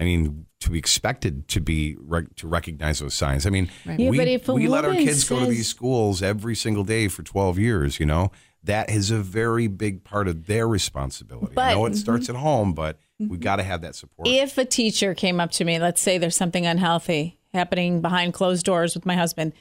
I 0.00 0.04
mean, 0.04 0.46
to 0.60 0.70
be 0.70 0.78
expected 0.78 1.46
to 1.48 1.60
be 1.60 1.96
rec- 2.00 2.34
to 2.36 2.48
recognize 2.48 3.00
those 3.00 3.14
signs. 3.14 3.46
I 3.46 3.50
mean, 3.50 3.70
Yeah, 3.84 4.10
we, 4.10 4.16
but 4.16 4.28
if 4.28 4.48
we 4.48 4.66
let 4.66 4.84
our 4.84 4.90
woman 4.90 5.04
kids 5.04 5.28
go 5.28 5.40
to 5.40 5.46
these 5.46 5.68
schools 5.68 6.22
every 6.22 6.56
single 6.56 6.84
day 6.84 7.08
for 7.08 7.22
twelve 7.22 7.58
years. 7.58 8.00
You 8.00 8.06
know, 8.06 8.32
that 8.64 8.88
is 8.90 9.10
a 9.10 9.18
very 9.18 9.66
big 9.66 10.02
part 10.02 10.26
of 10.26 10.46
their 10.46 10.66
responsibility. 10.66 11.52
I 11.56 11.74
know 11.74 11.84
it 11.84 11.92
mhm. 11.92 11.96
starts 11.96 12.30
at 12.30 12.36
home, 12.36 12.72
but 12.72 12.98
we've 13.18 13.30
mhm. 13.30 13.40
got 13.40 13.56
to 13.56 13.62
have 13.62 13.82
that 13.82 13.94
support. 13.94 14.26
If 14.26 14.56
a 14.56 14.64
teacher 14.64 15.14
came 15.14 15.38
up 15.38 15.50
to 15.52 15.64
me, 15.64 15.78
let's 15.78 16.00
say 16.00 16.16
there's 16.16 16.36
something 16.36 16.66
unhealthy 16.66 17.38
happening 17.52 18.00
behind 18.00 18.32
closed 18.32 18.64
doors 18.64 18.94
with 18.94 19.04
my 19.04 19.16
husband, 19.16 19.52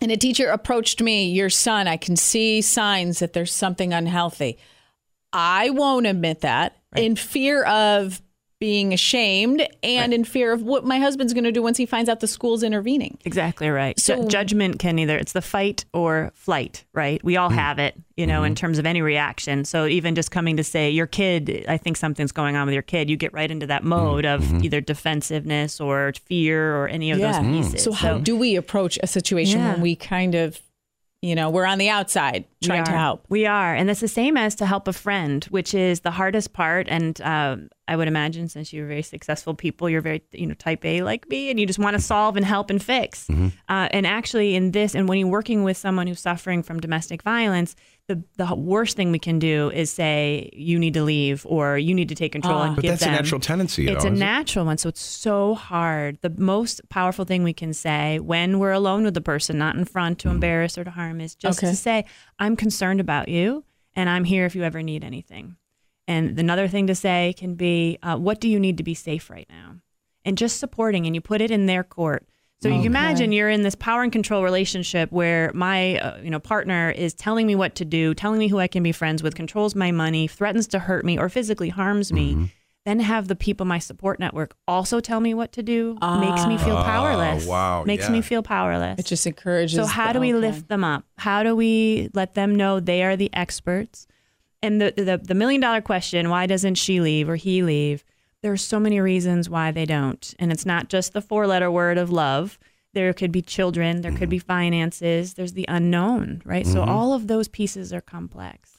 and 0.00 0.10
a 0.10 0.16
teacher 0.16 0.48
approached 0.48 1.00
me, 1.00 1.30
your 1.30 1.50
son, 1.50 1.86
I 1.86 1.96
can 1.96 2.16
see 2.16 2.62
signs 2.62 3.20
that 3.20 3.32
there's 3.32 3.52
something 3.52 3.92
unhealthy. 3.92 4.58
I 5.32 5.70
won't 5.70 6.06
admit 6.06 6.40
that 6.40 6.76
in 6.96 7.16
fear 7.16 7.62
of 7.64 8.22
being 8.58 8.94
ashamed 8.94 9.66
and 9.82 10.14
in 10.14 10.24
fear 10.24 10.50
of 10.50 10.62
what 10.62 10.82
my 10.82 10.98
husband's 10.98 11.34
going 11.34 11.44
to 11.44 11.52
do 11.52 11.60
once 11.62 11.76
he 11.76 11.84
finds 11.84 12.08
out 12.08 12.20
the 12.20 12.26
school's 12.26 12.62
intervening. 12.62 13.18
Exactly 13.26 13.68
right. 13.68 14.00
So- 14.00 14.22
Ju- 14.22 14.28
judgment 14.28 14.78
can 14.78 14.98
either 14.98 15.18
it's 15.18 15.32
the 15.32 15.42
fight 15.42 15.84
or 15.92 16.32
flight, 16.34 16.84
right? 16.94 17.22
We 17.22 17.36
all 17.36 17.50
mm. 17.50 17.54
have 17.54 17.78
it, 17.78 18.00
you 18.16 18.26
know, 18.26 18.44
in 18.44 18.52
mm-hmm. 18.52 18.60
terms 18.60 18.78
of 18.78 18.86
any 18.86 19.02
reaction. 19.02 19.66
So 19.66 19.86
even 19.86 20.14
just 20.14 20.30
coming 20.30 20.56
to 20.56 20.64
say 20.64 20.88
your 20.88 21.06
kid, 21.06 21.66
I 21.68 21.76
think 21.76 21.98
something's 21.98 22.32
going 22.32 22.56
on 22.56 22.66
with 22.66 22.72
your 22.72 22.82
kid, 22.82 23.10
you 23.10 23.16
get 23.18 23.34
right 23.34 23.50
into 23.50 23.66
that 23.66 23.82
mm. 23.82 23.88
mode 23.88 24.24
of 24.24 24.42
mm-hmm. 24.42 24.64
either 24.64 24.80
defensiveness 24.80 25.78
or 25.78 26.14
fear 26.24 26.76
or 26.76 26.88
any 26.88 27.10
of 27.10 27.18
those 27.18 27.34
mm. 27.34 27.52
pieces. 27.52 27.82
So 27.82 27.92
how 27.92 28.18
do 28.18 28.36
we 28.36 28.56
approach 28.56 28.98
a 29.02 29.06
situation 29.06 29.60
Yeah. 29.60 29.72
when 29.72 29.82
we 29.82 29.96
kind 29.96 30.34
of, 30.34 30.58
you 31.20 31.34
know, 31.34 31.50
we're 31.50 31.66
on 31.66 31.78
the 31.78 31.88
outside 31.88 32.44
trying 32.62 32.84
to 32.84 32.92
help? 32.92 33.24
We 33.28 33.46
are, 33.46 33.74
and 33.74 33.90
it's 33.90 34.00
the 34.00 34.08
same 34.08 34.36
as 34.36 34.54
to 34.56 34.66
help 34.66 34.86
a 34.86 34.92
friend, 34.92 35.44
which 35.46 35.74
is 35.74 36.00
the 36.00 36.10
hardest 36.10 36.52
part. 36.52 36.86
And 36.88 37.20
um, 37.22 37.68
I 37.88 37.96
would 37.96 38.08
imagine, 38.08 38.48
since 38.48 38.72
you're 38.72 38.86
very 38.86 39.02
successful 39.02 39.54
people, 39.54 39.88
you're 39.88 40.00
very 40.00 40.22
you 40.32 40.46
know 40.46 40.54
type 40.54 40.84
A 40.84 41.02
like 41.02 41.28
me, 41.28 41.50
and 41.50 41.60
you 41.60 41.66
just 41.66 41.78
want 41.78 41.94
to 41.96 42.02
solve 42.02 42.36
and 42.36 42.44
help 42.44 42.70
and 42.70 42.82
fix. 42.82 43.26
Mm-hmm. 43.28 43.48
Uh, 43.68 43.88
and 43.92 44.06
actually, 44.06 44.54
in 44.56 44.72
this, 44.72 44.94
and 44.94 45.08
when 45.08 45.18
you're 45.18 45.28
working 45.28 45.62
with 45.62 45.76
someone 45.76 46.06
who's 46.06 46.20
suffering 46.20 46.62
from 46.62 46.80
domestic 46.80 47.22
violence, 47.22 47.76
the 48.08 48.22
the 48.36 48.54
worst 48.54 48.96
thing 48.96 49.12
we 49.12 49.18
can 49.18 49.38
do 49.38 49.70
is 49.70 49.90
say 49.92 50.50
you 50.52 50.78
need 50.78 50.94
to 50.94 51.02
leave 51.02 51.46
or 51.46 51.78
you 51.78 51.94
need 51.94 52.08
to 52.08 52.14
take 52.14 52.32
control 52.32 52.58
ah. 52.58 52.62
and 52.64 52.76
but 52.76 52.82
give 52.82 52.90
that's 52.92 53.04
them. 53.04 53.14
a 53.14 53.16
natural 53.16 53.40
tendency. 53.40 53.86
It's 53.86 54.02
though, 54.02 54.08
a 54.08 54.12
isn't 54.12 54.16
it? 54.16 54.18
natural 54.18 54.64
one, 54.66 54.78
so 54.78 54.88
it's 54.88 55.02
so 55.02 55.54
hard. 55.54 56.18
The 56.22 56.30
most 56.30 56.88
powerful 56.88 57.24
thing 57.24 57.44
we 57.44 57.52
can 57.52 57.72
say 57.72 58.18
when 58.18 58.58
we're 58.58 58.72
alone 58.72 59.04
with 59.04 59.14
the 59.14 59.20
person, 59.20 59.58
not 59.58 59.76
in 59.76 59.84
front 59.84 60.20
to 60.20 60.28
mm-hmm. 60.28 60.36
embarrass 60.36 60.76
or 60.76 60.84
to 60.84 60.90
harm, 60.90 61.20
is 61.20 61.34
just 61.34 61.58
Okay. 61.60 61.70
to 61.70 61.76
say, 61.76 62.04
"I'm 62.38 62.56
concerned 62.56 63.00
about 63.00 63.28
you, 63.28 63.64
and 63.94 64.08
I'm 64.10 64.24
here 64.24 64.44
if 64.44 64.56
you 64.56 64.64
ever 64.64 64.82
need 64.82 65.04
anything." 65.04 65.56
And 66.08 66.38
another 66.38 66.68
thing 66.68 66.86
to 66.86 66.94
say 66.94 67.34
can 67.36 67.54
be, 67.54 67.98
uh, 68.02 68.16
"What 68.16 68.40
do 68.40 68.48
you 68.48 68.60
need 68.60 68.76
to 68.78 68.84
be 68.84 68.94
safe 68.94 69.28
right 69.30 69.46
now?" 69.48 69.76
And 70.24 70.38
just 70.38 70.58
supporting, 70.58 71.06
and 71.06 71.14
you 71.14 71.20
put 71.20 71.40
it 71.40 71.50
in 71.50 71.66
their 71.66 71.84
court. 71.84 72.26
So 72.62 72.68
you 72.68 72.76
can 72.76 72.86
imagine 72.86 73.32
you're 73.32 73.50
in 73.50 73.62
this 73.62 73.74
power 73.74 74.02
and 74.02 74.10
control 74.10 74.42
relationship 74.42 75.12
where 75.12 75.52
my 75.54 75.98
uh, 75.98 76.18
you 76.22 76.30
know 76.30 76.40
partner 76.40 76.90
is 76.90 77.12
telling 77.12 77.46
me 77.46 77.54
what 77.54 77.74
to 77.76 77.84
do, 77.84 78.14
telling 78.14 78.38
me 78.38 78.48
who 78.48 78.58
I 78.58 78.66
can 78.66 78.82
be 78.82 78.92
friends 78.92 79.22
with, 79.22 79.34
controls 79.34 79.74
my 79.74 79.92
money, 79.92 80.26
threatens 80.26 80.66
to 80.68 80.78
hurt 80.78 81.04
me 81.04 81.18
or 81.18 81.28
physically 81.28 81.68
harms 81.68 82.12
me. 82.12 82.50
Then 82.86 83.00
have 83.00 83.26
the 83.26 83.34
people 83.36 83.66
my 83.66 83.78
support 83.80 84.20
network 84.20 84.54
also 84.66 85.00
tell 85.00 85.18
me 85.20 85.34
what 85.34 85.50
to 85.52 85.62
do 85.62 85.98
makes 86.20 86.46
me 86.46 86.56
feel 86.56 86.76
powerless. 86.82 87.44
wow, 87.44 87.82
Makes 87.84 88.04
yeah. 88.04 88.10
me 88.12 88.22
feel 88.22 88.42
powerless. 88.44 88.98
It 89.00 89.06
just 89.06 89.26
encourages. 89.26 89.76
So 89.76 89.84
how 89.86 90.06
the- 90.08 90.12
do 90.14 90.20
we 90.20 90.32
okay. 90.32 90.46
lift 90.46 90.68
them 90.68 90.82
up? 90.84 91.04
How 91.18 91.42
do 91.42 91.54
we 91.56 92.10
let 92.14 92.34
them 92.34 92.54
know 92.54 92.78
they 92.80 93.02
are 93.02 93.16
the 93.16 93.28
experts? 93.34 94.06
And 94.66 94.80
the 94.80 94.92
the, 94.96 95.18
the 95.18 95.34
million 95.34 95.60
dollar 95.60 95.80
question, 95.80 96.28
why 96.28 96.46
doesn't 96.46 96.74
she 96.74 97.00
leave 97.00 97.28
or 97.28 97.36
he 97.36 97.62
leave? 97.62 98.04
There 98.42 98.52
are 98.52 98.56
so 98.56 98.80
many 98.80 99.00
reasons 99.00 99.48
why 99.48 99.70
they 99.70 99.86
don't. 99.86 100.34
And 100.38 100.52
it's 100.52 100.66
not 100.66 100.88
just 100.88 101.12
the 101.12 101.22
four 101.22 101.46
letter 101.46 101.70
word 101.70 101.98
of 101.98 102.10
love. 102.10 102.58
there 102.92 103.12
could 103.12 103.30
be 103.30 103.42
children, 103.42 104.00
there 104.00 104.12
could 104.12 104.28
be 104.28 104.38
finances, 104.38 105.34
there's 105.34 105.52
the 105.52 105.66
unknown, 105.68 106.42
right? 106.44 106.66
So 106.66 106.82
all 106.82 107.12
of 107.12 107.28
those 107.28 107.46
pieces 107.46 107.92
are 107.92 108.00
complex. 108.00 108.78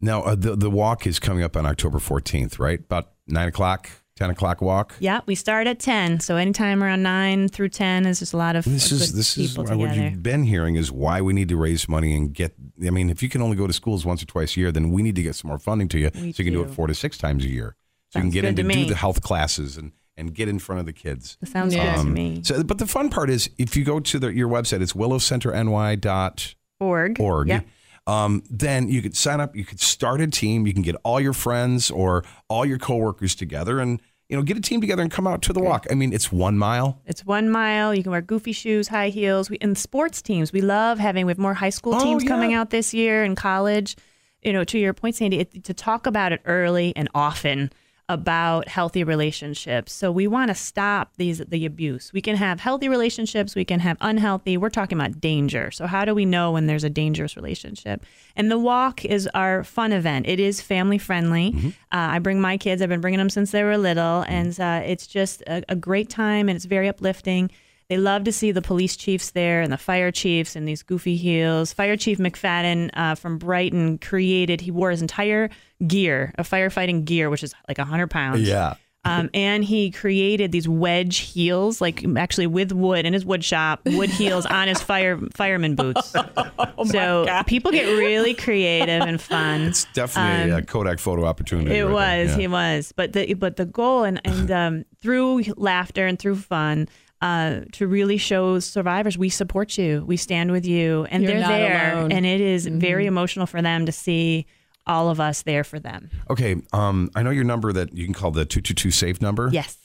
Now, 0.00 0.22
uh, 0.22 0.34
the 0.34 0.56
the 0.56 0.70
walk 0.70 1.06
is 1.06 1.18
coming 1.18 1.42
up 1.42 1.56
on 1.56 1.66
October 1.66 1.98
14th, 1.98 2.58
right? 2.58 2.80
About 2.80 3.12
nine 3.26 3.48
o'clock, 3.48 3.90
10 4.16 4.30
o'clock 4.30 4.60
walk. 4.62 4.94
Yeah, 4.98 5.20
we 5.26 5.34
start 5.34 5.66
at 5.66 5.78
10. 5.78 6.20
So 6.20 6.36
anytime 6.36 6.82
around 6.82 7.02
9 7.02 7.48
through 7.48 7.68
10 7.68 8.06
is 8.06 8.18
just 8.18 8.32
a 8.32 8.36
lot 8.38 8.56
of 8.56 8.64
This 8.64 8.90
is 8.90 9.12
this 9.12 9.36
is 9.36 9.56
what 9.58 9.68
together. 9.68 9.92
you've 9.94 10.22
been 10.22 10.42
hearing 10.44 10.74
is 10.76 10.90
why 10.90 11.20
we 11.20 11.32
need 11.34 11.48
to 11.50 11.56
raise 11.56 11.86
money 11.88 12.16
and 12.16 12.32
get. 12.32 12.54
I 12.84 12.90
mean, 12.90 13.10
if 13.10 13.22
you 13.22 13.28
can 13.28 13.42
only 13.42 13.56
go 13.56 13.66
to 13.66 13.72
schools 13.74 14.04
once 14.06 14.22
or 14.22 14.26
twice 14.26 14.56
a 14.56 14.60
year, 14.60 14.72
then 14.72 14.90
we 14.90 15.02
need 15.02 15.16
to 15.16 15.22
get 15.22 15.34
some 15.36 15.48
more 15.48 15.58
funding 15.58 15.88
to 15.88 15.98
you 15.98 16.10
We 16.14 16.32
so 16.32 16.42
you 16.42 16.50
can 16.50 16.54
do 16.54 16.62
it 16.62 16.70
four 16.70 16.86
to 16.86 16.94
six 16.94 17.18
times 17.18 17.44
a 17.44 17.48
year. 17.48 17.76
So 18.10 18.18
you 18.18 18.22
can 18.24 18.30
get 18.30 18.44
in 18.46 18.56
to, 18.56 18.62
to 18.62 18.68
do 18.72 18.84
the 18.86 18.94
health 18.96 19.20
classes 19.22 19.76
and 19.76 19.92
and 20.18 20.32
get 20.34 20.48
in 20.48 20.58
front 20.58 20.80
of 20.80 20.86
the 20.86 20.94
kids. 20.94 21.36
That 21.42 21.50
sounds 21.50 21.74
Yeah. 21.74 21.84
good 21.84 21.94
to 21.96 22.00
Um, 22.08 22.14
me. 22.14 22.40
So, 22.42 22.62
but 22.62 22.78
the 22.78 22.86
fun 22.86 23.10
part 23.10 23.28
is 23.28 23.50
if 23.58 23.76
you 23.76 23.84
go 23.84 24.00
to 24.00 24.18
the, 24.18 24.28
your 24.32 24.48
website, 24.48 24.80
it's 24.80 24.94
willowcenterny.org. 24.94 26.54
Org. 26.80 27.20
org, 27.20 27.48
Yeah. 27.48 27.60
Um, 28.06 28.42
then 28.48 28.88
you 28.88 29.02
could 29.02 29.16
sign 29.16 29.40
up. 29.40 29.56
You 29.56 29.64
could 29.64 29.80
start 29.80 30.20
a 30.20 30.26
team. 30.26 30.66
You 30.66 30.72
can 30.72 30.82
get 30.82 30.96
all 31.02 31.20
your 31.20 31.32
friends 31.32 31.90
or 31.90 32.24
all 32.48 32.64
your 32.64 32.78
coworkers 32.78 33.34
together, 33.34 33.80
and 33.80 34.00
you 34.28 34.36
know, 34.36 34.42
get 34.42 34.56
a 34.56 34.60
team 34.60 34.80
together 34.80 35.02
and 35.02 35.10
come 35.10 35.26
out 35.26 35.42
to 35.42 35.52
the 35.52 35.60
walk. 35.60 35.86
I 35.90 35.94
mean, 35.94 36.12
it's 36.12 36.32
one 36.32 36.58
mile. 36.58 37.00
It's 37.06 37.24
one 37.24 37.48
mile. 37.48 37.94
You 37.94 38.02
can 38.02 38.10
wear 38.10 38.20
goofy 38.20 38.52
shoes, 38.52 38.88
high 38.88 39.08
heels. 39.08 39.48
We, 39.48 39.58
and 39.60 39.78
sports 39.78 40.20
teams, 40.20 40.52
we 40.52 40.60
love 40.60 40.98
having. 40.98 41.26
We 41.26 41.30
have 41.30 41.38
more 41.38 41.54
high 41.54 41.70
school 41.70 41.94
Oh, 41.94 42.02
teams 42.02 42.24
coming 42.24 42.52
out 42.52 42.70
this 42.70 42.92
year 42.92 43.22
and 43.22 43.36
college. 43.36 43.96
You 44.42 44.52
know, 44.52 44.64
to 44.64 44.78
your 44.78 44.94
point, 44.94 45.16
Sandy, 45.16 45.40
it, 45.40 45.64
to 45.64 45.74
talk 45.74 46.06
about 46.06 46.32
it 46.32 46.40
early 46.44 46.92
and 46.96 47.08
often 47.14 47.72
about 48.08 48.68
healthy 48.68 49.02
relationships. 49.02 49.92
So 49.92 50.12
we 50.12 50.28
want 50.28 50.48
to 50.48 50.54
stop 50.54 51.12
these 51.16 51.38
the 51.38 51.66
abuse. 51.66 52.12
We 52.12 52.20
can 52.20 52.36
have 52.36 52.60
healthy 52.60 52.88
relationships. 52.88 53.56
We 53.56 53.64
can 53.64 53.80
have 53.80 53.96
unhealthy. 54.00 54.56
We're 54.56 54.70
talking 54.70 54.96
about 54.96 55.20
danger. 55.20 55.72
So 55.72 55.86
how 55.86 56.04
do 56.04 56.14
we 56.14 56.24
know 56.24 56.52
when 56.52 56.66
there's 56.66 56.84
a 56.84 56.90
dangerous 56.90 57.36
relationship? 57.36 58.04
And 58.36 58.50
the 58.50 58.58
walk 58.58 59.04
is 59.04 59.28
our 59.34 59.64
fun 59.64 59.92
event. 59.92 60.28
It 60.28 60.38
is 60.38 60.60
family 60.60 60.98
friendly. 60.98 61.52
Uh, 61.92 62.14
I 62.14 62.18
bring 62.20 62.40
my 62.40 62.56
kids. 62.56 62.80
I've 62.80 62.88
been 62.88 63.00
bringing 63.00 63.18
them 63.18 63.30
since 63.30 63.50
they 63.50 63.64
were 63.64 63.76
little, 63.76 64.24
and 64.28 64.58
uh, 64.60 64.82
it's 64.84 65.06
just 65.06 65.42
a, 65.42 65.64
a 65.68 65.74
great 65.74 66.08
time 66.08 66.48
and 66.48 66.54
it's 66.54 66.64
very 66.64 66.88
uplifting. 66.88 67.50
They 67.88 67.98
love 67.98 68.24
to 68.24 68.32
see 68.32 68.50
the 68.50 68.62
police 68.62 68.96
chiefs 68.96 69.30
there 69.30 69.60
and 69.62 69.72
the 69.72 69.78
fire 69.78 70.10
chiefs 70.10 70.56
in 70.56 70.64
these 70.64 70.82
goofy 70.82 71.16
heels. 71.16 71.72
Fire 71.72 71.96
Chief 71.96 72.18
McFadden 72.18 72.90
uh, 72.94 73.14
from 73.14 73.38
Brighton 73.38 73.98
created, 73.98 74.60
he 74.60 74.72
wore 74.72 74.90
his 74.90 75.02
entire 75.02 75.50
gear, 75.86 76.34
a 76.36 76.42
firefighting 76.42 77.04
gear, 77.04 77.30
which 77.30 77.44
is 77.44 77.54
like 77.68 77.78
100 77.78 78.08
pounds. 78.10 78.42
Yeah. 78.42 78.74
Um, 79.04 79.30
and 79.34 79.62
he 79.62 79.92
created 79.92 80.50
these 80.50 80.68
wedge 80.68 81.18
heels, 81.18 81.80
like 81.80 82.04
actually 82.16 82.48
with 82.48 82.72
wood 82.72 83.06
in 83.06 83.12
his 83.12 83.24
wood 83.24 83.44
shop, 83.44 83.82
wood 83.86 84.10
heels 84.10 84.46
on 84.50 84.66
his 84.66 84.82
fire 84.82 85.20
fireman 85.32 85.76
boots. 85.76 86.10
so 86.86 87.42
people 87.46 87.70
get 87.70 87.84
really 87.84 88.34
creative 88.34 89.02
and 89.02 89.20
fun. 89.20 89.60
It's 89.62 89.84
definitely 89.94 90.50
a 90.50 90.62
Kodak 90.62 90.98
photo 90.98 91.24
opportunity. 91.24 91.70
Um, 91.70 91.76
It 91.76 91.82
right 91.84 91.92
was, 92.24 92.30
Yeah. 92.32 92.36
he 92.36 92.48
was. 92.48 92.92
But 92.96 93.12
the 93.12 93.34
but 93.34 93.54
the 93.54 93.66
goal 93.66 94.02
and 94.02 94.20
and 94.24 94.50
um, 94.50 94.84
through 95.00 95.44
laughter 95.56 96.04
and 96.06 96.18
through 96.18 96.36
fun. 96.36 96.88
Uh, 97.22 97.60
to 97.72 97.86
really 97.86 98.18
show 98.18 98.58
survivors 98.58 99.16
we 99.16 99.30
support 99.30 99.78
you, 99.78 100.04
we 100.06 100.18
stand 100.18 100.52
with 100.52 100.66
you, 100.66 101.06
and 101.10 101.22
You're 101.22 101.32
they're 101.32 101.40
not 101.40 101.48
there, 101.48 101.92
alone. 101.96 102.12
and 102.12 102.26
it 102.26 102.42
is 102.42 102.66
very 102.66 103.06
emotional 103.06 103.46
for 103.46 103.62
them 103.62 103.86
to 103.86 103.92
see 103.92 104.46
all 104.86 105.08
of 105.08 105.18
us 105.18 105.40
there 105.42 105.64
for 105.64 105.80
them. 105.80 106.10
Okay. 106.28 106.56
Um, 106.74 107.10
I 107.14 107.22
know 107.22 107.30
your 107.30 107.44
number 107.44 107.72
that 107.72 107.94
you 107.96 108.04
can 108.04 108.12
call 108.12 108.32
the 108.32 108.44
two 108.44 108.60
two 108.60 108.74
two 108.74 108.90
safe 108.90 109.22
number. 109.22 109.48
Yes, 109.50 109.78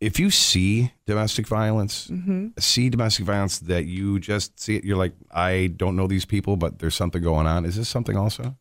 If 0.00 0.18
you 0.18 0.30
see 0.30 0.92
domestic 1.06 1.46
violence, 1.46 2.08
Mm-hmm. 2.08 2.48
see 2.58 2.90
domestic 2.90 3.26
violence 3.26 3.60
that 3.60 3.84
you 3.84 4.18
just 4.18 4.58
see 4.58 4.74
it, 4.76 4.84
you're 4.84 4.96
like, 4.98 5.12
I 5.30 5.68
don't 5.76 5.94
know 5.94 6.08
these 6.08 6.24
people, 6.24 6.56
but 6.56 6.80
there's 6.80 6.96
something 6.96 7.22
going 7.22 7.46
on. 7.46 7.64
Is 7.64 7.76
this 7.76 7.88
something 7.88 8.16
also? 8.16 8.56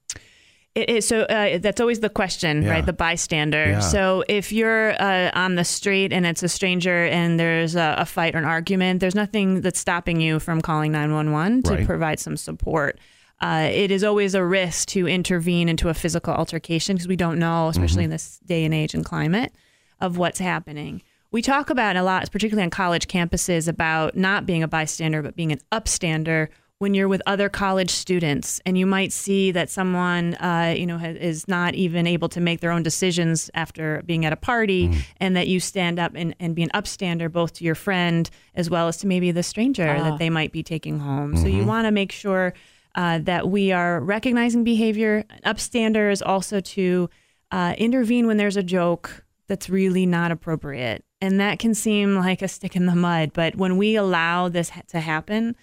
It 0.73 0.89
is 0.89 1.05
so. 1.07 1.21
Uh, 1.23 1.57
that's 1.57 1.81
always 1.81 1.99
the 1.99 2.09
question, 2.09 2.61
Yeah. 2.63 2.69
right? 2.71 2.85
The 2.85 2.93
bystander. 2.93 3.65
Yeah. 3.65 3.79
So 3.81 4.23
if 4.29 4.53
you're 4.53 4.91
uh, 5.01 5.29
on 5.33 5.55
the 5.55 5.65
street 5.65 6.13
and 6.13 6.25
it's 6.25 6.43
a 6.43 6.47
stranger 6.49 7.05
and 7.07 7.37
there's 7.37 7.75
a, 7.75 7.95
a 7.97 8.05
fight 8.05 8.35
or 8.35 8.37
an 8.37 8.45
argument, 8.45 9.01
there's 9.01 9.15
nothing 9.15 9.59
that's 9.61 9.79
stopping 9.79 10.21
you 10.21 10.39
from 10.39 10.61
calling 10.61 10.93
911 10.93 11.63
to 11.63 11.73
Right. 11.73 11.85
provide 11.85 12.19
some 12.21 12.37
support. 12.37 12.99
Uh, 13.41 13.69
it 13.71 13.91
is 13.91 14.03
always 14.03 14.33
a 14.33 14.45
risk 14.45 14.87
to 14.89 15.07
intervene 15.07 15.67
into 15.67 15.89
a 15.89 15.93
physical 15.93 16.33
altercation 16.33 16.95
because 16.95 17.07
we 17.07 17.15
don't 17.17 17.37
know, 17.39 17.67
especially 17.67 18.05
in 18.05 18.09
this 18.09 18.39
day 18.45 18.63
and 18.63 18.73
age 18.73 18.93
and 18.93 19.03
climate, 19.03 19.51
of 19.99 20.17
what's 20.17 20.39
happening. 20.39 21.01
We 21.31 21.41
talk 21.41 21.69
about 21.69 21.95
a 21.97 22.03
lot, 22.03 22.31
particularly 22.31 22.63
on 22.63 22.69
college 22.69 23.07
campuses, 23.07 23.67
about 23.67 24.15
not 24.15 24.45
being 24.45 24.63
a 24.63 24.67
bystander 24.67 25.21
but 25.21 25.35
being 25.35 25.51
an 25.51 25.59
upstander 25.71 26.47
when 26.81 26.95
you're 26.95 27.07
with 27.07 27.21
other 27.27 27.47
college 27.47 27.91
students 27.91 28.59
and 28.65 28.75
you 28.75 28.87
might 28.87 29.13
see 29.13 29.51
that 29.51 29.69
someone 29.69 30.33
uh, 30.37 30.73
you 30.75 30.87
know 30.87 30.97
ha- 30.97 31.15
is 31.19 31.47
not 31.47 31.75
even 31.75 32.07
able 32.07 32.27
to 32.27 32.41
make 32.41 32.59
their 32.59 32.71
own 32.71 32.81
decisions 32.81 33.51
after 33.53 34.01
being 34.07 34.25
at 34.25 34.33
a 34.33 34.35
party 34.35 34.89
and 35.17 35.35
that 35.35 35.47
you 35.47 35.59
stand 35.59 35.99
up 35.99 36.13
and, 36.15 36.35
and 36.39 36.55
be 36.55 36.63
an 36.63 36.71
upstander 36.73 37.31
both 37.31 37.53
to 37.53 37.63
your 37.63 37.75
friend 37.75 38.31
as 38.55 38.67
well 38.67 38.87
as 38.87 38.97
to 38.97 39.05
maybe 39.05 39.29
the 39.29 39.43
stranger 39.43 39.85
that 39.85 40.17
they 40.17 40.31
might 40.31 40.51
be 40.51 40.63
taking 40.63 40.97
home. 40.97 41.37
So 41.37 41.45
you 41.45 41.65
want 41.65 41.85
to 41.85 41.91
make 41.91 42.11
sure 42.11 42.55
uh, 42.95 43.19
that 43.19 43.47
we 43.47 43.71
are 43.71 43.99
recognizing 43.99 44.63
behavior 44.63 45.23
An 45.29 45.53
upstander 45.53 46.11
is 46.11 46.23
also 46.23 46.61
to 46.61 47.11
uh, 47.51 47.75
intervene 47.77 48.25
when 48.25 48.37
there's 48.37 48.57
a 48.57 48.63
joke 48.63 49.23
that's 49.47 49.69
really 49.69 50.07
not 50.07 50.31
appropriate. 50.31 51.05
And 51.21 51.39
that 51.41 51.59
can 51.59 51.75
seem 51.75 52.15
like 52.15 52.41
a 52.41 52.47
stick 52.47 52.75
in 52.75 52.87
the 52.87 52.95
mud 52.95 53.33
but 53.33 53.55
when 53.55 53.77
we 53.77 53.95
allow 53.95 54.49
this 54.49 54.69
ha- 54.69 54.81
to 54.87 54.99
happen 54.99 55.55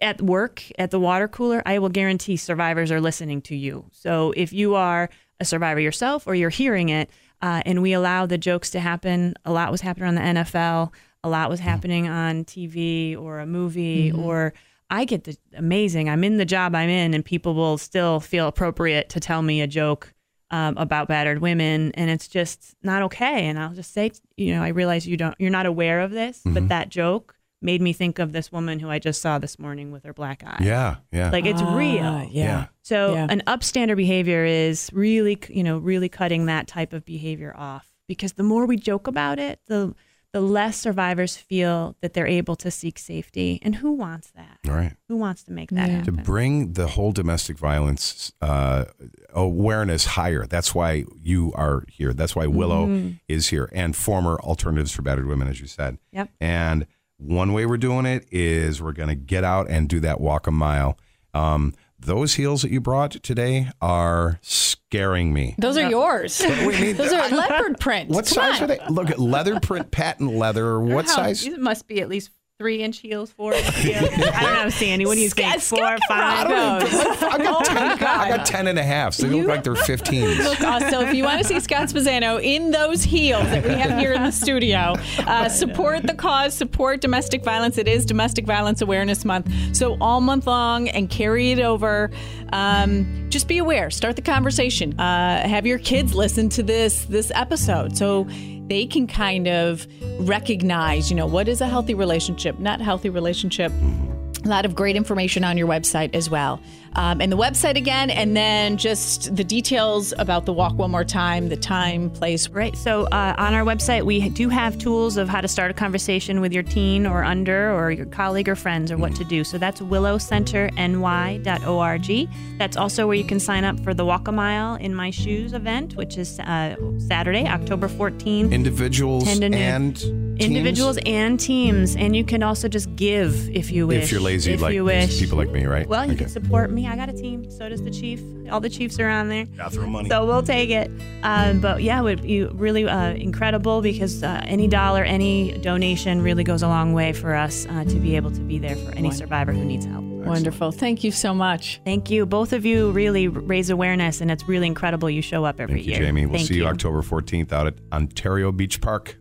at 0.00 0.20
work 0.20 0.62
at 0.78 0.90
the 0.90 1.00
water 1.00 1.28
cooler, 1.28 1.62
I 1.66 1.78
will 1.78 1.88
guarantee 1.88 2.36
survivors 2.36 2.90
are 2.90 3.00
listening 3.00 3.42
to 3.42 3.56
you. 3.56 3.86
So 3.92 4.32
if 4.36 4.52
you 4.52 4.74
are 4.74 5.08
a 5.40 5.44
survivor 5.44 5.80
yourself 5.80 6.26
or 6.26 6.34
you're 6.34 6.50
hearing 6.50 6.88
it, 6.88 7.10
uh, 7.42 7.62
and 7.66 7.82
we 7.82 7.92
allow 7.92 8.26
the 8.26 8.38
jokes 8.38 8.70
to 8.70 8.80
happen, 8.80 9.34
a 9.44 9.52
lot 9.52 9.70
was 9.70 9.82
happening 9.82 10.08
on 10.08 10.14
the 10.14 10.20
NFL, 10.42 10.92
a 11.22 11.28
lot 11.28 11.50
was 11.50 11.60
happening 11.60 12.08
on 12.08 12.44
TV 12.44 13.16
or 13.16 13.40
a 13.40 13.46
movie, 13.46 14.10
or 14.12 14.54
I 14.90 15.04
get 15.04 15.24
the 15.24 15.36
amazing. 15.54 16.08
I'm 16.08 16.24
in 16.24 16.38
the 16.38 16.44
job 16.44 16.74
I'm 16.74 16.88
in, 16.88 17.12
and 17.12 17.24
people 17.24 17.54
will 17.54 17.76
still 17.78 18.20
feel 18.20 18.46
appropriate 18.46 19.08
to 19.10 19.20
tell 19.20 19.42
me 19.42 19.60
a 19.60 19.66
joke 19.66 20.14
um, 20.50 20.76
about 20.78 21.08
battered 21.08 21.40
women, 21.40 21.90
and 21.94 22.08
it's 22.08 22.28
just 22.28 22.74
not 22.82 23.02
okay. 23.02 23.46
And 23.46 23.58
I'll 23.58 23.74
just 23.74 23.92
say, 23.92 24.12
you 24.36 24.54
know, 24.54 24.62
I 24.62 24.68
realize 24.68 25.06
you 25.06 25.16
don't, 25.16 25.34
you're 25.38 25.50
not 25.50 25.66
aware 25.66 26.00
of 26.00 26.12
this, 26.12 26.40
but 26.44 26.68
that 26.68 26.88
joke 26.88 27.35
made 27.62 27.80
me 27.80 27.92
think 27.92 28.18
of 28.18 28.32
this 28.32 28.52
woman 28.52 28.78
who 28.80 28.90
I 28.90 28.98
just 28.98 29.20
saw 29.22 29.38
this 29.38 29.58
morning 29.58 29.90
with 29.90 30.04
her 30.04 30.12
black 30.12 30.42
eye. 30.44 30.58
Yeah. 30.62 30.96
Yeah. 31.10 31.30
Like 31.30 31.46
it's 31.46 31.62
Ah, 31.62 31.74
real. 31.76 32.28
Yeah. 32.30 32.66
So 32.82 33.14
Yeah. 33.14 33.26
an 33.30 33.42
upstander 33.46 33.96
behavior 33.96 34.44
is 34.44 34.90
really, 34.92 35.38
you 35.48 35.64
know, 35.64 35.78
really 35.78 36.08
cutting 36.08 36.46
that 36.46 36.66
type 36.66 36.92
of 36.92 37.04
behavior 37.04 37.54
off 37.56 37.88
because 38.08 38.34
the 38.34 38.42
more 38.42 38.66
we 38.66 38.76
joke 38.76 39.06
about 39.06 39.38
it, 39.38 39.60
the 39.66 39.94
the 40.32 40.40
less 40.42 40.76
survivors 40.76 41.34
feel 41.34 41.96
that 42.02 42.12
they're 42.12 42.26
able 42.26 42.56
to 42.56 42.70
seek 42.70 42.98
safety. 42.98 43.58
And 43.62 43.76
who 43.76 43.92
wants 43.92 44.32
that? 44.32 44.58
Right. 44.66 44.92
Who 45.08 45.16
wants 45.16 45.42
to 45.44 45.52
make 45.52 45.70
that 45.70 45.88
Yeah. 45.88 46.02
to 46.02 46.12
bring 46.12 46.74
the 46.74 46.88
whole 46.88 47.10
domestic 47.10 47.56
violence 47.56 48.32
uh, 48.42 48.84
awareness 49.32 50.04
higher. 50.04 50.46
That's 50.46 50.74
why 50.74 51.04
you 51.22 51.52
are 51.54 51.84
here. 51.88 52.12
That's 52.12 52.36
why 52.36 52.46
Willow 52.46 52.86
Mm-hmm. 52.86 53.10
is 53.28 53.48
here, 53.48 53.70
and 53.72 53.96
former 53.96 54.38
alternatives 54.40 54.92
for 54.92 55.00
battered 55.02 55.26
women, 55.26 55.48
as 55.48 55.60
you 55.60 55.66
said. 55.66 55.96
Yep. 56.12 56.28
And 56.40 56.86
one 57.18 57.52
way 57.52 57.66
we're 57.66 57.76
doing 57.76 58.06
it 58.06 58.26
is 58.30 58.80
we're 58.82 58.92
going 58.92 59.08
to 59.08 59.14
get 59.14 59.44
out 59.44 59.68
and 59.68 59.88
do 59.88 60.00
that 60.00 60.20
walk 60.20 60.46
a 60.46 60.50
mile. 60.50 60.98
Um, 61.34 61.74
those 61.98 62.34
heels 62.34 62.62
that 62.62 62.70
you 62.70 62.80
brought 62.80 63.12
today 63.22 63.70
are 63.80 64.38
scaring 64.42 65.32
me. 65.32 65.54
Those 65.58 65.76
are 65.76 65.88
yours. 65.88 66.40
wait, 66.46 66.92
Those 66.96 67.12
are 67.12 67.28
leopard 67.30 67.80
print. 67.80 68.10
What 68.10 68.26
Come 68.26 68.34
size 68.34 68.56
on. 68.58 68.64
are 68.64 68.66
they? 68.66 68.80
Look 68.90 69.10
at 69.10 69.18
leather 69.18 69.58
print, 69.60 69.90
patent 69.90 70.34
leather. 70.34 70.78
What 70.78 71.08
size? 71.08 71.46
It 71.46 71.58
must 71.60 71.86
be 71.86 72.00
at 72.00 72.08
least 72.08 72.30
three 72.58 72.82
inch 72.82 73.00
heels, 73.00 73.30
four 73.32 73.52
inch 73.52 73.74
heels. 73.76 74.08
I 74.12 74.42
don't 74.42 74.54
know, 74.64 74.68
Sandy. 74.70 75.04
What 75.04 75.14
do 75.16 75.20
you 75.20 75.28
think? 75.28 75.60
Scott- 75.60 75.78
Four, 75.78 75.78
Scott 75.98 76.00
five? 76.08 76.48
Rocco. 76.50 77.26
I 77.26 77.38
got, 77.38 77.64
10, 77.66 77.76
I 78.02 78.28
got 78.36 78.46
10 78.46 78.66
and 78.68 78.78
a 78.78 78.82
half. 78.82 79.12
So 79.14 79.26
they 79.26 79.34
look 79.34 79.46
like 79.46 79.62
they're 79.62 79.74
15s. 79.74 80.38
Look, 80.44 80.90
so 80.90 81.02
if 81.02 81.14
you 81.14 81.24
want 81.24 81.42
to 81.42 81.46
see 81.46 81.60
Scott 81.60 81.88
Spezzano 81.88 82.42
in 82.42 82.70
those 82.70 83.02
heels 83.02 83.44
that 83.44 83.62
we 83.64 83.70
have 83.74 83.98
here 83.98 84.14
in 84.14 84.22
the 84.22 84.30
studio, 84.30 84.94
uh, 85.18 85.48
support 85.50 86.04
the 86.04 86.14
cause, 86.14 86.54
support 86.54 87.00
domestic 87.02 87.44
violence. 87.44 87.76
It 87.78 87.88
is 87.88 88.06
Domestic 88.06 88.46
Violence 88.46 88.80
Awareness 88.80 89.24
Month. 89.26 89.52
So 89.76 89.98
all 90.00 90.20
month 90.22 90.46
long 90.46 90.88
and 90.88 91.10
carry 91.10 91.52
it 91.52 91.60
over. 91.60 92.10
Um, 92.52 93.26
just 93.28 93.48
be 93.48 93.58
aware. 93.58 93.90
Start 93.90 94.16
the 94.16 94.22
conversation. 94.22 94.98
Uh, 94.98 95.46
have 95.46 95.66
your 95.66 95.78
kids 95.78 96.14
listen 96.14 96.48
to 96.50 96.62
this 96.62 97.04
this 97.06 97.30
episode 97.34 97.96
so 97.96 98.26
they 98.68 98.86
can 98.86 99.06
kind 99.06 99.46
of 99.48 99.86
recognize, 100.18 101.10
you 101.10 101.16
know, 101.16 101.26
what 101.26 101.48
is 101.48 101.60
a 101.60 101.66
healthy 101.66 101.94
relationship, 101.94 102.58
not 102.58 102.80
healthy 102.80 103.10
relationship. 103.10 103.72
Mm-hmm. 103.72 104.46
A 104.46 104.48
lot 104.48 104.64
of 104.64 104.74
great 104.74 104.96
information 104.96 105.44
on 105.44 105.56
your 105.56 105.66
website 105.66 106.14
as 106.14 106.30
well. 106.30 106.60
Um, 106.96 107.20
and 107.20 107.30
the 107.30 107.36
website 107.36 107.76
again, 107.76 108.08
and 108.08 108.34
then 108.36 108.78
just 108.78 109.36
the 109.36 109.44
details 109.44 110.14
about 110.18 110.46
the 110.46 110.52
walk 110.54 110.74
one 110.78 110.90
more 110.90 111.04
time, 111.04 111.50
the 111.50 111.56
time, 111.56 112.08
place. 112.10 112.48
Right. 112.48 112.74
So 112.76 113.04
uh, 113.12 113.34
on 113.36 113.52
our 113.54 113.64
website, 113.64 114.04
we 114.04 114.28
do 114.30 114.48
have 114.48 114.78
tools 114.78 115.16
of 115.18 115.28
how 115.28 115.42
to 115.42 115.48
start 115.48 115.70
a 115.70 115.74
conversation 115.74 116.40
with 116.40 116.52
your 116.54 116.62
teen 116.62 117.06
or 117.06 117.22
under 117.22 117.70
or 117.72 117.90
your 117.90 118.06
colleague 118.06 118.48
or 118.48 118.56
friends 118.56 118.90
or 118.90 118.96
what 118.96 119.14
to 119.16 119.24
do. 119.24 119.44
So 119.44 119.58
that's 119.58 119.80
willowcenterny.org. 119.82 122.28
That's 122.58 122.76
also 122.76 123.06
where 123.06 123.16
you 123.16 123.24
can 123.24 123.40
sign 123.40 123.64
up 123.64 123.78
for 123.80 123.92
the 123.92 124.04
Walk 124.04 124.28
a 124.28 124.32
Mile 124.32 124.76
in 124.76 124.94
My 124.94 125.10
Shoes 125.10 125.52
event, 125.52 125.96
which 125.96 126.16
is 126.16 126.38
uh, 126.40 126.76
Saturday, 126.98 127.46
October 127.46 127.88
14th. 127.88 128.50
Individuals 128.52 129.24
10 129.24 129.40
to 129.42 129.48
noon. 129.50 129.60
and 129.60 129.96
teams? 129.96 130.22
Individuals 130.38 130.98
and 131.06 131.40
teams, 131.40 131.96
and 131.96 132.14
you 132.14 132.22
can 132.24 132.42
also 132.42 132.68
just 132.68 132.94
give 132.94 133.48
if 133.56 133.70
you 133.70 133.86
wish. 133.86 134.04
If 134.04 134.12
you're 134.12 134.20
lazy, 134.20 134.52
if 134.52 134.60
like 134.60 134.74
you 134.74 134.84
wish. 134.84 135.18
people 135.18 135.38
like 135.38 135.50
me, 135.50 135.64
right? 135.64 135.88
Well, 135.88 136.04
you 136.04 136.12
Okay. 136.12 136.24
can 136.24 136.28
support 136.28 136.70
me. 136.70 136.85
I 136.86 136.96
got 136.96 137.08
a 137.08 137.12
team. 137.12 137.50
So 137.50 137.68
does 137.68 137.82
the 137.82 137.90
chief. 137.90 138.22
All 138.50 138.60
the 138.60 138.70
chiefs 138.70 138.98
are 139.00 139.08
on 139.08 139.28
there. 139.28 139.46
Bathroom 139.46 139.92
money. 139.92 140.08
So 140.08 140.26
we'll 140.26 140.42
take 140.42 140.70
it. 140.70 140.90
Um, 141.22 141.60
but 141.60 141.82
yeah, 141.82 142.00
it 142.00 142.02
would 142.02 142.22
be 142.22 142.44
really 142.44 142.86
uh, 142.86 143.10
incredible 143.14 143.82
because 143.82 144.22
uh, 144.22 144.40
any 144.44 144.68
dollar, 144.68 145.02
any 145.04 145.52
donation 145.58 146.22
really 146.22 146.44
goes 146.44 146.62
a 146.62 146.68
long 146.68 146.92
way 146.92 147.12
for 147.12 147.34
us 147.34 147.66
uh, 147.66 147.84
to 147.84 147.96
be 147.96 148.16
able 148.16 148.30
to 148.30 148.40
be 148.40 148.58
there 148.58 148.76
for 148.76 148.92
any 148.92 149.10
survivor 149.10 149.52
who 149.52 149.64
needs 149.64 149.84
help. 149.84 150.04
Wonderful. 150.04 150.72
Thank 150.72 151.04
you 151.04 151.12
so 151.12 151.32
much. 151.32 151.80
Thank 151.84 152.10
you. 152.10 152.26
Both 152.26 152.52
of 152.52 152.64
you 152.64 152.90
really 152.90 153.28
raise 153.28 153.70
awareness, 153.70 154.20
and 154.20 154.30
it's 154.30 154.48
really 154.48 154.66
incredible 154.66 155.08
you 155.08 155.22
show 155.22 155.44
up 155.44 155.60
every 155.60 155.76
Thank 155.76 155.86
you, 155.86 155.92
year. 155.92 156.02
Jamie. 156.02 156.26
We'll 156.26 156.38
Thank 156.38 156.48
see 156.48 156.56
you 156.56 156.66
October 156.66 157.02
14th 157.02 157.52
out 157.52 157.68
at 157.68 157.74
Ontario 157.92 158.50
Beach 158.50 158.80
Park. 158.80 159.16